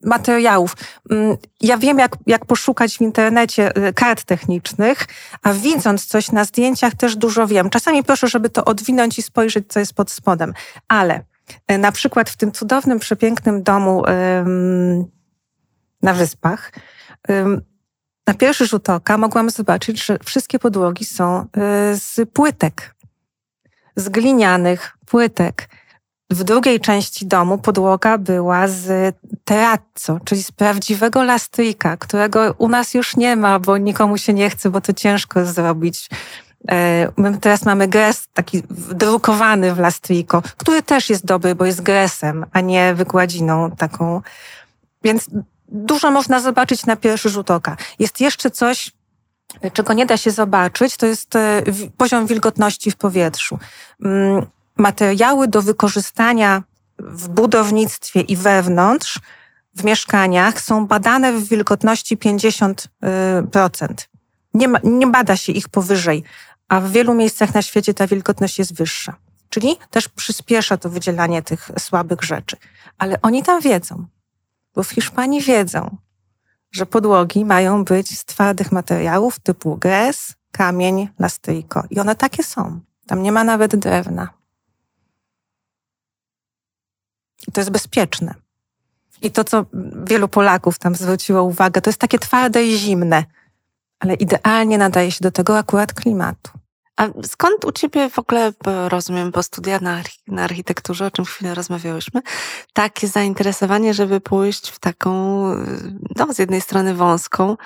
materiałów. 0.03 0.75
Mm, 1.11 1.37
ja 1.61 1.77
wiem, 1.77 1.99
jak, 1.99 2.15
jak 2.27 2.45
poszukać 2.45 2.97
w 2.97 3.01
internecie 3.01 3.75
e, 3.75 3.93
kart 3.93 4.23
technicznych, 4.23 5.07
a 5.43 5.53
widząc 5.53 6.05
coś 6.05 6.31
na 6.31 6.43
zdjęciach 6.45 6.95
też 6.95 7.15
dużo 7.15 7.47
wiem. 7.47 7.69
Czasami 7.69 8.03
proszę, 8.03 8.27
żeby 8.27 8.49
to 8.49 8.65
odwinąć 8.65 9.19
i 9.19 9.21
spojrzeć, 9.21 9.65
co 9.67 9.79
jest 9.79 9.93
pod 9.93 10.11
spodem. 10.11 10.53
Ale 10.87 11.23
e, 11.67 11.77
na 11.77 11.91
przykład 11.91 12.29
w 12.29 12.37
tym 12.37 12.51
cudownym, 12.51 12.99
przepięknym 12.99 13.63
domu 13.63 14.03
na 16.01 16.13
wyspach 16.13 16.71
na 18.29 18.33
pierwszy 18.33 18.67
rzut 18.67 18.89
oka 18.89 19.17
mogłam 19.17 19.49
zobaczyć, 19.49 20.05
że 20.05 20.17
wszystkie 20.25 20.59
podłogi 20.59 21.05
są 21.05 21.41
y, 21.41 21.45
z 21.95 22.29
płytek, 22.33 22.95
z 23.95 24.09
glinianych 24.09 24.97
płytek. 25.05 25.69
W 26.29 26.43
drugiej 26.43 26.79
części 26.79 27.25
domu 27.25 27.57
podłoga 27.57 28.17
była 28.17 28.67
z 28.67 29.15
terrazzo, 29.43 30.19
czyli 30.25 30.43
z 30.43 30.51
prawdziwego 30.51 31.23
lastryka, 31.23 31.97
którego 31.97 32.55
u 32.57 32.67
nas 32.69 32.93
już 32.93 33.15
nie 33.15 33.35
ma, 33.35 33.59
bo 33.59 33.77
nikomu 33.77 34.17
się 34.17 34.33
nie 34.33 34.49
chce, 34.49 34.69
bo 34.69 34.81
to 34.81 34.93
ciężko 34.93 35.45
zrobić. 35.45 36.09
E, 36.71 37.11
my 37.17 37.37
teraz 37.37 37.65
mamy 37.65 37.87
gres 37.87 38.27
taki 38.33 38.63
drukowany 38.91 39.75
w 39.75 39.79
lastriko, 39.79 40.41
który 40.57 40.83
też 40.83 41.09
jest 41.09 41.25
dobry, 41.25 41.55
bo 41.55 41.65
jest 41.65 41.81
gresem, 41.81 42.45
a 42.51 42.61
nie 42.61 42.95
wykładziną 42.95 43.71
taką. 43.71 44.21
Więc 45.03 45.29
dużo 45.71 46.11
można 46.11 46.39
zobaczyć 46.39 46.85
na 46.85 46.95
pierwszy 46.95 47.29
rzut 47.29 47.51
oka. 47.51 47.77
Jest 47.99 48.21
jeszcze 48.21 48.51
coś, 48.51 48.91
czego 49.73 49.93
nie 49.93 50.05
da 50.05 50.17
się 50.17 50.31
zobaczyć, 50.31 50.97
to 50.97 51.05
jest 51.05 51.35
e, 51.35 51.63
poziom 51.97 52.27
wilgotności 52.27 52.91
w 52.91 52.95
powietrzu. 52.95 53.59
Mm, 54.05 54.45
materiały 54.77 55.47
do 55.47 55.61
wykorzystania 55.61 56.63
w 56.99 57.27
budownictwie 57.27 58.21
i 58.21 58.35
wewnątrz, 58.35 59.19
w 59.75 59.83
mieszkaniach 59.83 60.61
są 60.61 60.87
badane 60.87 61.33
w 61.33 61.47
wilgotności 61.47 62.17
50%. 62.17 62.87
Nie, 64.53 64.67
ma, 64.67 64.79
nie 64.83 65.07
bada 65.07 65.37
się 65.37 65.51
ich 65.51 65.69
powyżej, 65.69 66.23
a 66.67 66.79
w 66.81 66.91
wielu 66.91 67.13
miejscach 67.13 67.53
na 67.53 67.61
świecie 67.61 67.93
ta 67.93 68.07
wilgotność 68.07 68.59
jest 68.59 68.73
wyższa. 68.73 69.15
Czyli 69.49 69.77
też 69.89 70.09
przyspiesza 70.09 70.77
to 70.77 70.89
wydzielanie 70.89 71.41
tych 71.41 71.71
słabych 71.79 72.21
rzeczy. 72.23 72.57
Ale 72.97 73.21
oni 73.21 73.43
tam 73.43 73.61
wiedzą 73.61 74.05
bo 74.75 74.83
w 74.83 74.89
Hiszpanii 74.89 75.41
wiedzą, 75.41 75.97
że 76.71 76.85
podłogi 76.85 77.45
mają 77.45 77.83
być 77.83 78.19
z 78.19 78.25
twardych 78.25 78.71
materiałów 78.71 79.39
typu 79.39 79.77
gres, 79.77 80.33
kamień, 80.51 81.09
lastyjko. 81.19 81.83
I 81.89 81.99
one 81.99 82.15
takie 82.15 82.43
są. 82.43 82.79
Tam 83.07 83.23
nie 83.23 83.31
ma 83.31 83.43
nawet 83.43 83.75
drewna. 83.75 84.29
I 87.47 87.51
to 87.51 87.61
jest 87.61 87.71
bezpieczne. 87.71 88.35
I 89.21 89.31
to, 89.31 89.43
co 89.43 89.65
wielu 90.03 90.27
Polaków 90.27 90.79
tam 90.79 90.95
zwróciło 90.95 91.43
uwagę, 91.43 91.81
to 91.81 91.89
jest 91.89 91.99
takie 91.99 92.19
twarde 92.19 92.65
i 92.65 92.77
zimne, 92.77 93.23
ale 93.99 94.13
idealnie 94.13 94.77
nadaje 94.77 95.11
się 95.11 95.19
do 95.21 95.31
tego 95.31 95.57
akurat 95.57 95.93
klimatu. 95.93 96.58
A 96.99 97.07
skąd 97.23 97.65
u 97.65 97.71
ciebie 97.71 98.09
w 98.09 98.19
ogóle, 98.19 98.53
rozumiem, 98.87 99.31
po 99.31 99.43
studiach 99.43 99.81
na, 99.81 100.01
na 100.27 100.43
architekturze, 100.43 101.05
o 101.05 101.11
czym 101.11 101.25
chwilę 101.25 101.55
rozmawiałyśmy, 101.55 102.21
takie 102.73 103.07
zainteresowanie, 103.07 103.93
żeby 103.93 104.21
pójść 104.21 104.69
w 104.69 104.79
taką, 104.79 105.43
no, 106.15 106.33
z 106.33 106.39
jednej 106.39 106.61
strony 106.61 106.93
wąską, 106.93 107.57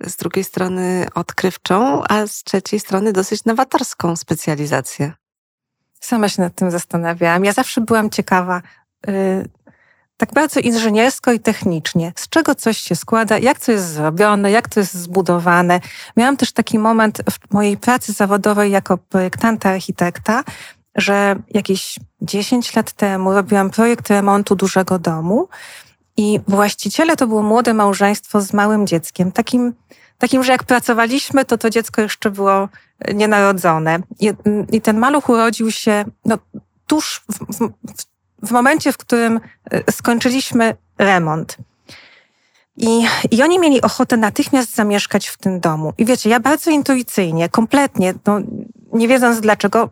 z 0.00 0.16
drugiej 0.16 0.44
strony 0.44 1.06
odkrywczą, 1.14 2.02
a 2.08 2.26
z 2.26 2.42
trzeciej 2.42 2.80
strony 2.80 3.12
dosyć 3.12 3.44
nowatorską 3.44 4.16
specjalizację? 4.16 5.12
Sama 6.00 6.28
się 6.28 6.42
nad 6.42 6.54
tym 6.54 6.70
zastanawiałam. 6.70 7.44
Ja 7.44 7.52
zawsze 7.52 7.80
byłam 7.80 8.10
ciekawa, 8.10 8.62
y, 9.08 9.48
tak 10.16 10.32
bardzo 10.34 10.60
inżyniersko 10.60 11.32
i 11.32 11.40
technicznie, 11.40 12.12
z 12.16 12.28
czego 12.28 12.54
coś 12.54 12.78
się 12.78 12.96
składa, 12.96 13.38
jak 13.38 13.58
to 13.58 13.72
jest 13.72 13.92
zrobione, 13.92 14.50
jak 14.50 14.68
to 14.68 14.80
jest 14.80 14.94
zbudowane. 14.94 15.80
Miałam 16.16 16.36
też 16.36 16.52
taki 16.52 16.78
moment 16.78 17.22
w 17.30 17.54
mojej 17.54 17.76
pracy 17.76 18.12
zawodowej 18.12 18.70
jako 18.70 18.98
projektanta 18.98 19.70
architekta, 19.70 20.44
że 20.96 21.36
jakieś 21.50 21.98
10 22.22 22.76
lat 22.76 22.92
temu 22.92 23.32
robiłam 23.32 23.70
projekt 23.70 24.08
remontu 24.10 24.56
dużego 24.56 24.98
domu 24.98 25.48
i 26.16 26.40
właściciele 26.48 27.16
to 27.16 27.26
było 27.26 27.42
młode 27.42 27.74
małżeństwo 27.74 28.40
z 28.40 28.52
małym 28.52 28.86
dzieckiem, 28.86 29.32
takim, 29.32 29.74
takim 30.18 30.44
że 30.44 30.52
jak 30.52 30.64
pracowaliśmy, 30.64 31.44
to 31.44 31.58
to 31.58 31.70
dziecko 31.70 32.02
jeszcze 32.02 32.30
było 32.30 32.68
nienarodzone. 33.14 33.98
I, 34.20 34.32
i 34.72 34.80
ten 34.80 34.98
maluch 34.98 35.28
urodził 35.28 35.70
się 35.70 36.04
no, 36.24 36.38
tuż 36.86 37.22
w, 37.28 37.58
w, 37.58 37.70
w 38.44 38.50
momencie, 38.50 38.92
w 38.92 38.96
którym 38.96 39.40
e, 39.70 39.92
skończyliśmy 39.92 40.76
remont. 40.98 41.56
I, 42.76 43.06
I 43.30 43.42
oni 43.42 43.58
mieli 43.58 43.82
ochotę 43.82 44.16
natychmiast 44.16 44.74
zamieszkać 44.74 45.28
w 45.28 45.38
tym 45.38 45.60
domu. 45.60 45.92
I 45.98 46.04
wiecie, 46.04 46.30
ja 46.30 46.40
bardzo 46.40 46.70
intuicyjnie, 46.70 47.48
kompletnie, 47.48 48.14
no, 48.26 48.40
nie 48.92 49.08
wiedząc 49.08 49.40
dlaczego, 49.40 49.90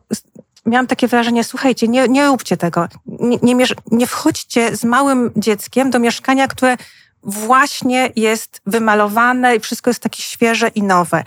miałam 0.66 0.86
takie 0.86 1.08
wrażenie, 1.08 1.44
słuchajcie, 1.44 1.88
nie, 1.88 2.08
nie 2.08 2.26
róbcie 2.26 2.56
tego. 2.56 2.88
Nie, 3.06 3.54
nie, 3.54 3.66
nie 3.90 4.06
wchodźcie 4.06 4.76
z 4.76 4.84
małym 4.84 5.30
dzieckiem 5.36 5.90
do 5.90 5.98
mieszkania, 5.98 6.48
które 6.48 6.76
właśnie 7.22 8.12
jest 8.16 8.60
wymalowane 8.66 9.56
i 9.56 9.60
wszystko 9.60 9.90
jest 9.90 10.02
takie 10.02 10.22
świeże 10.22 10.68
i 10.68 10.82
nowe. 10.82 11.24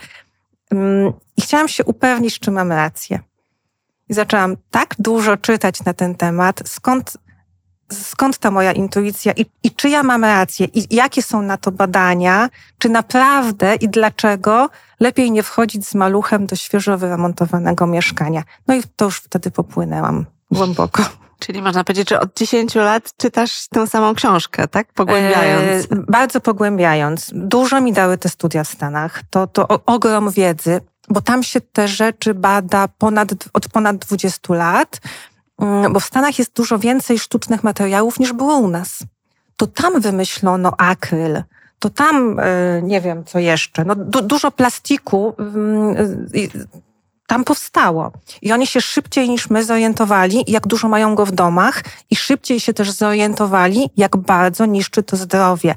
Mm, 0.70 1.12
I 1.36 1.42
chciałam 1.42 1.68
się 1.68 1.84
upewnić, 1.84 2.38
czy 2.38 2.50
mam 2.50 2.72
rację. 2.72 3.20
I 4.08 4.14
zaczęłam 4.14 4.56
tak 4.70 4.94
dużo 4.98 5.36
czytać 5.36 5.84
na 5.84 5.94
ten 5.94 6.14
temat, 6.14 6.62
skąd, 6.64 7.16
skąd 7.92 8.38
ta 8.38 8.50
moja 8.50 8.72
intuicja 8.72 9.32
i, 9.32 9.46
i 9.62 9.70
czy 9.70 9.88
ja 9.88 10.02
mam 10.02 10.24
rację 10.24 10.66
i 10.74 10.94
jakie 10.94 11.22
są 11.22 11.42
na 11.42 11.56
to 11.56 11.72
badania, 11.72 12.48
czy 12.78 12.88
naprawdę 12.88 13.74
i 13.74 13.88
dlaczego 13.88 14.70
lepiej 15.00 15.30
nie 15.30 15.42
wchodzić 15.42 15.86
z 15.86 15.94
maluchem 15.94 16.46
do 16.46 16.56
świeżo 16.56 16.98
wyremontowanego 16.98 17.86
mieszkania. 17.86 18.42
No 18.66 18.74
i 18.74 18.82
to 18.96 19.04
już 19.04 19.18
wtedy 19.18 19.50
popłynęłam 19.50 20.26
głęboko. 20.50 21.02
Czyli 21.38 21.62
można 21.62 21.84
powiedzieć, 21.84 22.10
że 22.10 22.20
od 22.20 22.38
10 22.38 22.74
lat 22.74 23.12
czytasz 23.16 23.68
tę 23.68 23.86
samą 23.86 24.14
książkę, 24.14 24.68
tak? 24.68 24.92
Pogłębiając. 24.92 25.84
E, 25.84 25.86
bardzo 26.08 26.40
pogłębiając. 26.40 27.30
Dużo 27.34 27.80
mi 27.80 27.92
dały 27.92 28.18
te 28.18 28.28
studia 28.28 28.64
w 28.64 28.68
Stanach. 28.68 29.22
To, 29.30 29.46
to 29.46 29.68
ogrom 29.86 30.30
wiedzy 30.30 30.80
bo 31.08 31.20
tam 31.20 31.42
się 31.42 31.60
te 31.60 31.88
rzeczy 31.88 32.34
bada 32.34 32.88
ponad, 32.88 33.28
od 33.52 33.68
ponad 33.68 33.96
20 33.96 34.54
lat, 34.54 35.00
mm, 35.58 35.92
bo 35.92 36.00
w 36.00 36.04
Stanach 36.04 36.38
jest 36.38 36.52
dużo 36.52 36.78
więcej 36.78 37.18
sztucznych 37.18 37.64
materiałów 37.64 38.18
niż 38.18 38.32
było 38.32 38.56
u 38.56 38.68
nas. 38.68 38.98
To 39.56 39.66
tam 39.66 40.00
wymyślono 40.00 40.72
akryl, 40.78 41.42
to 41.78 41.90
tam, 41.90 42.40
e, 42.40 42.82
nie 42.82 43.00
wiem 43.00 43.24
co 43.24 43.38
jeszcze, 43.38 43.84
no 43.84 43.94
du 43.94 44.22
dużo 44.22 44.50
plastiku 44.50 45.34
mm, 45.38 46.28
tam 47.26 47.44
powstało. 47.44 48.12
I 48.42 48.52
oni 48.52 48.66
się 48.66 48.80
szybciej 48.80 49.28
niż 49.28 49.50
my 49.50 49.64
zorientowali, 49.64 50.44
jak 50.46 50.66
dużo 50.66 50.88
mają 50.88 51.14
go 51.14 51.26
w 51.26 51.32
domach 51.32 51.82
i 52.10 52.16
szybciej 52.16 52.60
się 52.60 52.74
też 52.74 52.90
zorientowali, 52.90 53.90
jak 53.96 54.16
bardzo 54.16 54.66
niszczy 54.66 55.02
to 55.02 55.16
zdrowie. 55.16 55.74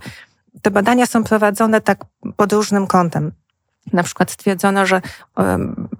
Te 0.62 0.72
badania 0.72 1.06
są 1.06 1.24
prowadzone 1.24 1.82
tak 1.82 2.06
pod 2.36 2.54
różnym 2.54 2.88
kątem. 2.88 3.32
Na 3.94 4.04
przykład 4.04 4.32
stwierdzono, 4.32 4.86
że 4.86 5.02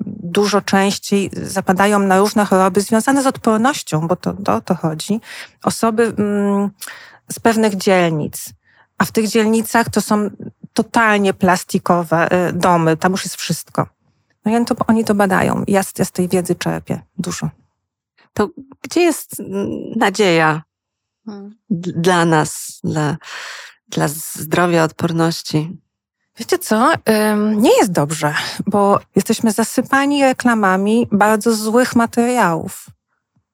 dużo 0.06 0.62
częściej 0.62 1.30
zapadają 1.34 2.00
na 2.00 2.20
różne 2.20 2.46
choroby 2.46 2.82
związane 2.82 3.24
z 3.24 3.28
odpornością, 3.28 4.08
bo 4.08 4.16
to, 4.16 4.36
o 4.48 4.62
to 4.62 4.76
chodzi, 4.76 5.20
osoby 5.64 6.14
mm, 6.18 6.70
z 7.32 7.40
pewnych 7.40 7.76
dzielnic. 7.76 8.54
A 8.98 9.06
w 9.06 9.12
tych 9.12 9.28
dzielnicach 9.28 9.90
to 9.90 10.02
są 10.02 10.30
totalnie 10.74 11.34
plastikowe 11.34 12.50
y, 12.50 12.54
domy, 12.54 12.98
tam 12.98 13.12
już 13.12 13.24
jest 13.24 13.36
wszystko. 13.36 13.88
No 14.50 14.60
i 14.60 14.66
to, 14.66 14.76
oni 14.88 15.06
to 15.06 15.16
badają. 15.16 15.64
Ja, 15.68 15.82
ja 15.98 16.06
z 16.06 16.12
tej 16.12 16.28
wiedzy 16.28 16.56
czerpię 16.56 17.02
dużo. 17.18 17.50
To 18.34 18.50
gdzie 18.82 19.02
jest 19.02 19.42
nadzieja 19.96 20.64
hmm. 21.26 21.56
dla 21.70 22.26
nas, 22.26 22.80
dla, 22.84 23.18
dla 23.88 24.08
zdrowia, 24.08 24.84
odporności? 24.84 25.78
Wiecie 26.38 26.60
co? 26.60 26.94
Nie 27.56 27.78
jest 27.78 27.92
dobrze, 27.92 28.34
bo 28.68 29.00
jesteśmy 29.16 29.52
zasypani 29.52 30.24
reklamami 30.24 31.08
bardzo 31.12 31.56
złych 31.56 31.96
materiałów. 31.96 32.86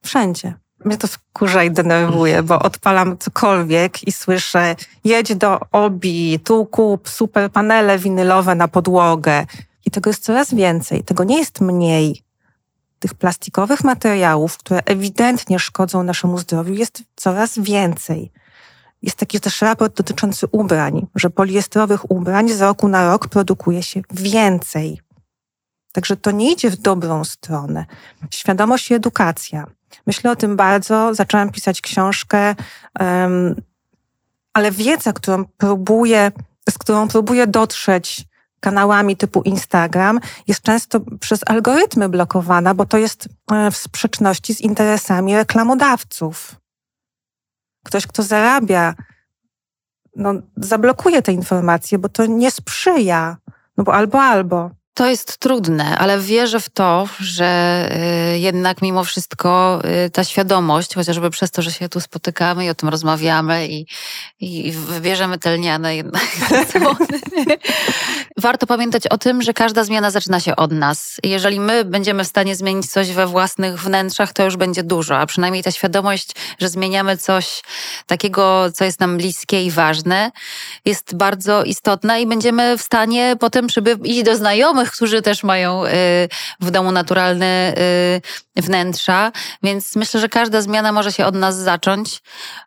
Wszędzie. 0.03 0.53
Mnie 0.85 0.97
to 0.97 1.07
wkurza 1.07 1.63
i 1.63 1.71
denerwuje, 1.71 2.43
bo 2.43 2.59
odpalam 2.59 3.17
cokolwiek 3.17 4.07
i 4.07 4.11
słyszę 4.11 4.75
jedź 5.03 5.35
do 5.35 5.59
Obi, 5.71 6.39
tu 6.39 6.65
kup 6.65 7.09
super 7.09 7.51
panele 7.51 7.99
winylowe 7.99 8.55
na 8.55 8.67
podłogę. 8.67 9.45
I 9.85 9.91
tego 9.91 10.09
jest 10.09 10.23
coraz 10.23 10.53
więcej. 10.53 11.03
Tego 11.03 11.23
nie 11.23 11.37
jest 11.37 11.61
mniej. 11.61 12.21
Tych 12.99 13.13
plastikowych 13.13 13.83
materiałów, 13.83 14.57
które 14.57 14.81
ewidentnie 14.85 15.59
szkodzą 15.59 16.03
naszemu 16.03 16.37
zdrowiu, 16.37 16.73
jest 16.73 17.03
coraz 17.15 17.59
więcej. 17.59 18.31
Jest 19.01 19.17
taki 19.17 19.39
też 19.39 19.61
raport 19.61 19.97
dotyczący 19.97 20.47
ubrań, 20.51 21.07
że 21.15 21.29
poliestrowych 21.29 22.11
ubrań 22.11 22.49
z 22.49 22.61
roku 22.61 22.87
na 22.87 23.11
rok 23.11 23.27
produkuje 23.27 23.83
się 23.83 24.01
więcej. 24.11 25.01
Także 25.91 26.17
to 26.17 26.31
nie 26.31 26.51
idzie 26.51 26.69
w 26.69 26.75
dobrą 26.75 27.23
stronę. 27.23 27.85
Świadomość 28.31 28.91
i 28.91 28.93
edukacja. 28.93 29.67
Myślę 30.07 30.31
o 30.31 30.35
tym 30.35 30.55
bardzo. 30.55 31.13
Zaczęłam 31.13 31.49
pisać 31.49 31.81
książkę, 31.81 32.55
um, 32.99 33.55
ale 34.53 34.71
wiedza, 34.71 35.13
którą 35.13 35.45
próbuję, 35.57 36.31
z 36.69 36.77
którą 36.77 37.07
próbuję 37.07 37.47
dotrzeć 37.47 38.25
kanałami 38.65 39.17
typu 39.17 39.41
Instagram, 39.41 40.19
jest 40.47 40.61
często 40.61 40.99
przez 41.19 41.39
algorytmy 41.45 42.09
blokowana, 42.09 42.73
bo 42.73 42.85
to 42.85 42.97
jest 42.97 43.29
e, 43.51 43.71
w 43.71 43.77
sprzeczności 43.77 44.53
z 44.53 44.61
interesami 44.61 45.35
reklamodawców. 45.35 46.55
Ktoś, 47.85 48.07
kto 48.07 48.23
zarabia, 48.23 48.95
no, 50.15 50.33
zablokuje 50.57 51.21
te 51.21 51.31
informacje, 51.31 51.97
bo 51.99 52.09
to 52.09 52.25
nie 52.25 52.51
sprzyja. 52.51 53.37
No 53.77 53.83
bo 53.83 53.93
albo, 53.93 54.21
albo. 54.21 54.71
To 54.95 55.07
jest 55.07 55.37
trudne, 55.37 55.97
ale 55.97 56.19
wierzę 56.19 56.59
w 56.59 56.69
to, 56.69 57.07
że 57.19 57.89
y, 58.35 58.39
jednak 58.39 58.81
mimo 58.81 59.03
wszystko 59.03 59.81
y, 60.05 60.09
ta 60.09 60.23
świadomość, 60.23 60.95
chociażby 60.95 61.29
przez 61.29 61.51
to, 61.51 61.61
że 61.61 61.71
się 61.71 61.89
tu 61.89 61.99
spotykamy 61.99 62.65
i 62.65 62.69
o 62.69 62.75
tym 62.75 62.89
rozmawiamy 62.89 63.67
i, 63.67 63.87
i 64.39 64.71
wybierzemy 64.71 65.37
te 65.37 65.57
lniane 65.57 65.95
jednak 65.95 66.27
warto 68.37 68.67
pamiętać 68.67 69.07
o 69.07 69.17
tym, 69.17 69.41
że 69.41 69.53
każda 69.53 69.83
zmiana 69.83 70.11
zaczyna 70.11 70.39
się 70.39 70.55
od 70.55 70.71
nas. 70.71 71.17
Jeżeli 71.23 71.59
my 71.59 71.85
będziemy 71.85 72.23
w 72.23 72.27
stanie 72.27 72.55
zmienić 72.55 72.91
coś 72.91 73.11
we 73.11 73.27
własnych 73.27 73.79
wnętrzach, 73.79 74.33
to 74.33 74.43
już 74.43 74.57
będzie 74.57 74.83
dużo, 74.83 75.17
a 75.17 75.25
przynajmniej 75.25 75.63
ta 75.63 75.71
świadomość, 75.71 76.31
że 76.59 76.69
zmieniamy 76.69 77.17
coś 77.17 77.61
takiego, 78.05 78.71
co 78.71 78.85
jest 78.85 78.99
nam 78.99 79.17
bliskie 79.17 79.63
i 79.63 79.71
ważne, 79.71 80.31
jest 80.85 81.15
bardzo 81.15 81.63
istotna 81.63 82.17
i 82.17 82.27
będziemy 82.27 82.77
w 82.77 82.81
stanie 82.81 83.35
potem 83.39 83.67
przyby 83.67 83.97
iść 84.03 84.23
do 84.23 84.35
znajomych, 84.35 84.84
znajomych, 84.85 84.91
którzy 84.91 85.21
też 85.21 85.43
mają 85.43 85.85
y, 85.85 85.89
w 86.59 86.71
domu 86.71 86.91
naturalne 86.91 87.73
y, 88.55 88.61
wnętrza, 88.61 89.31
więc 89.63 89.95
myślę, 89.95 90.19
że 90.19 90.29
każda 90.29 90.61
zmiana 90.61 90.91
może 90.91 91.11
się 91.11 91.25
od 91.25 91.35
nas 91.35 91.55
zacząć, 91.55 92.21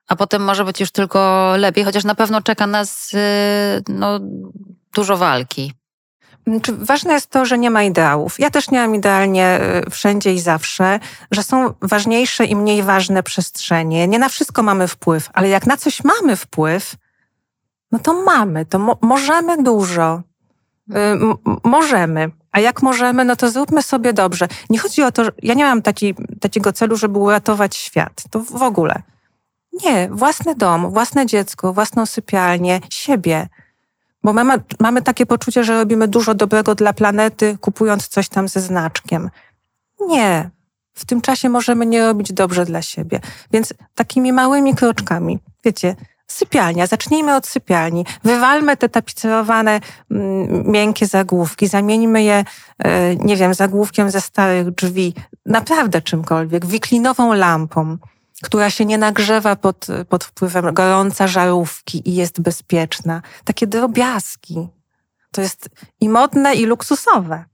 a 0.08 0.16
potem 0.16 0.42
może 0.42 0.64
być 0.64 0.80
już 0.80 0.90
tylko 0.90 1.52
lepiej, 1.56 1.84
chociaż 1.84 2.04
na 2.04 2.14
pewno 2.14 2.42
czeka 2.42 2.66
nas 2.66 3.14
y, 3.14 3.18
no, 3.88 4.20
dużo 4.94 5.16
walki. 5.16 5.72
Ważne 6.78 7.12
jest 7.12 7.30
to, 7.30 7.44
że 7.44 7.58
nie 7.58 7.70
ma 7.70 7.82
ideałów? 7.82 8.38
Ja 8.38 8.50
też 8.50 8.70
nie 8.70 8.78
mam 8.78 8.94
idealnie 8.94 9.60
wszędzie 9.90 10.32
i 10.32 10.40
zawsze, 10.40 11.00
że 11.30 11.42
są 11.42 11.74
ważniejsze 11.82 12.44
i 12.44 12.56
mniej 12.56 12.82
ważne 12.82 13.22
przestrzenie. 13.22 14.08
Nie 14.08 14.18
na 14.18 14.28
wszystko 14.28 14.62
mamy 14.62 14.88
wpływ, 14.88 15.30
ale 15.32 15.48
jak 15.48 15.66
na 15.66 15.76
coś 15.76 16.04
mamy 16.04 16.36
wpływ, 16.36 16.96
no 17.92 17.98
to 17.98 18.22
mamy, 18.22 18.66
to 18.66 18.78
mo 18.78 18.98
możemy 19.02 19.62
dużo. 19.62 20.22
Y, 20.90 21.64
możemy. 21.64 22.30
A 22.52 22.60
jak 22.60 22.82
możemy, 22.82 23.24
no 23.24 23.36
to 23.36 23.50
zróbmy 23.50 23.82
sobie 23.82 24.12
dobrze. 24.12 24.48
Nie 24.70 24.78
chodzi 24.78 25.02
o 25.02 25.12
to, 25.12 25.24
że 25.24 25.32
ja 25.42 25.54
nie 25.54 25.64
mam 25.64 25.82
taki, 25.82 26.14
takiego 26.40 26.72
celu, 26.72 26.96
żeby 26.96 27.18
uratować 27.18 27.76
świat. 27.76 28.24
To 28.30 28.40
w 28.40 28.62
ogóle. 28.62 29.02
Nie, 29.84 30.08
własny 30.12 30.54
dom, 30.54 30.90
własne 30.90 31.26
dziecko, 31.26 31.72
własną 31.72 32.06
sypialnię, 32.06 32.80
siebie. 32.90 33.48
Bo 34.24 34.32
mamy, 34.32 34.54
mamy 34.80 35.02
takie 35.02 35.26
poczucie, 35.26 35.64
że 35.64 35.78
robimy 35.78 36.08
dużo 36.08 36.34
dobrego 36.34 36.74
dla 36.74 36.92
planety, 36.92 37.58
kupując 37.60 38.08
coś 38.08 38.28
tam 38.28 38.48
ze 38.48 38.60
znaczkiem. 38.60 39.30
Nie. 40.00 40.50
W 40.94 41.04
tym 41.04 41.20
czasie 41.20 41.48
możemy 41.48 41.86
nie 41.86 42.06
robić 42.06 42.32
dobrze 42.32 42.64
dla 42.64 42.82
siebie. 42.82 43.20
Więc 43.52 43.74
takimi 43.94 44.32
małymi 44.32 44.74
kroczkami, 44.74 45.38
wiecie, 45.64 45.96
Sypialnia. 46.30 46.86
Zacznijmy 46.86 47.36
od 47.36 47.46
sypialni. 47.46 48.04
Wywalmy 48.24 48.76
te 48.76 48.88
tapicerowane 48.88 49.80
mm, 50.10 50.70
miękkie 50.70 51.06
zagłówki, 51.06 51.66
zamieńmy 51.66 52.22
je, 52.22 52.44
e, 52.78 53.16
nie 53.16 53.36
wiem, 53.36 53.54
zagłówkiem 53.54 54.10
ze 54.10 54.20
starych 54.20 54.70
drzwi, 54.70 55.14
naprawdę 55.46 56.02
czymkolwiek, 56.02 56.66
wiklinową 56.66 57.32
lampą, 57.32 57.98
która 58.42 58.70
się 58.70 58.84
nie 58.84 58.98
nagrzewa 58.98 59.56
pod, 59.56 59.86
pod 60.08 60.24
wpływem 60.24 60.74
gorąca 60.74 61.26
żarówki 61.26 62.08
i 62.10 62.14
jest 62.14 62.40
bezpieczna. 62.40 63.22
Takie 63.44 63.66
drobiazgi. 63.66 64.68
To 65.32 65.40
jest 65.40 65.68
i 66.00 66.08
modne, 66.08 66.54
i 66.54 66.66
luksusowe. 66.66 67.44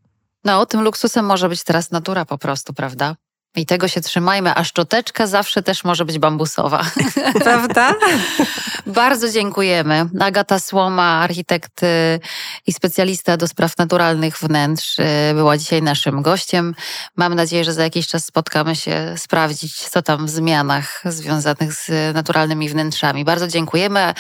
No, 0.45 0.67
tym 0.67 0.83
luksusem 0.83 1.27
może 1.27 1.49
być 1.49 1.65
teraz 1.65 1.91
natura 1.91 2.25
po 2.25 2.39
prostu, 2.39 2.75
prawda? 2.75 3.17
I 3.57 3.67
tego 3.67 3.89
się 3.89 4.01
trzymajmy, 4.01 4.55
a 4.55 4.65
szczoteczka 4.65 5.27
zawsze 5.27 5.63
też 5.63 5.85
może 5.85 6.05
być 6.05 6.19
bambusowa. 6.19 6.85
Prawda? 7.45 7.95
Bardzo 8.87 9.29
dziękujemy. 9.29 10.07
Agata 10.21 10.59
Słoma, 10.59 11.03
architekt 11.03 11.83
y, 11.83 12.21
i 12.67 12.73
specjalista 12.73 13.37
do 13.37 13.49
spraw 13.49 13.79
naturalnych 13.79 14.39
wnętrz, 14.39 14.99
y, 14.99 15.05
była 15.35 15.59
dzisiaj 15.59 15.83
naszym 15.83 16.23
gościem. 16.23 16.75
Mam 17.17 17.35
nadzieję, 17.35 17.65
że 17.65 17.73
za 17.73 17.83
jakiś 17.83 18.09
czas 18.09 18.25
spotkamy 18.25 18.77
się, 18.77 19.15
sprawdzić, 19.17 19.89
co 19.89 20.03
tam 20.03 20.27
w 20.27 20.31
zmianach 20.31 21.03
związanych 21.05 21.73
z 21.73 22.15
naturalnymi 22.15 22.69
wnętrzami. 22.69 23.25
Bardzo 23.25 23.49
dziękujemy. 23.49 24.15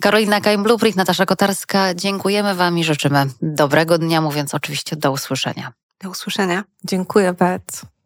Karolina 0.00 0.40
Kaim-Blueprint, 0.40 0.96
Natasza 0.96 1.26
Kotarska, 1.26 1.94
dziękujemy 1.94 2.54
Wam 2.54 2.78
i 2.78 2.84
życzymy 2.84 3.26
dobrego 3.42 3.98
dnia, 3.98 4.20
mówiąc 4.20 4.54
oczywiście 4.54 4.96
do 4.96 5.12
usłyszenia. 5.12 5.72
Do 6.02 6.10
usłyszenia. 6.10 6.64
Dziękuję 6.84 7.32
bardzo. 7.32 7.97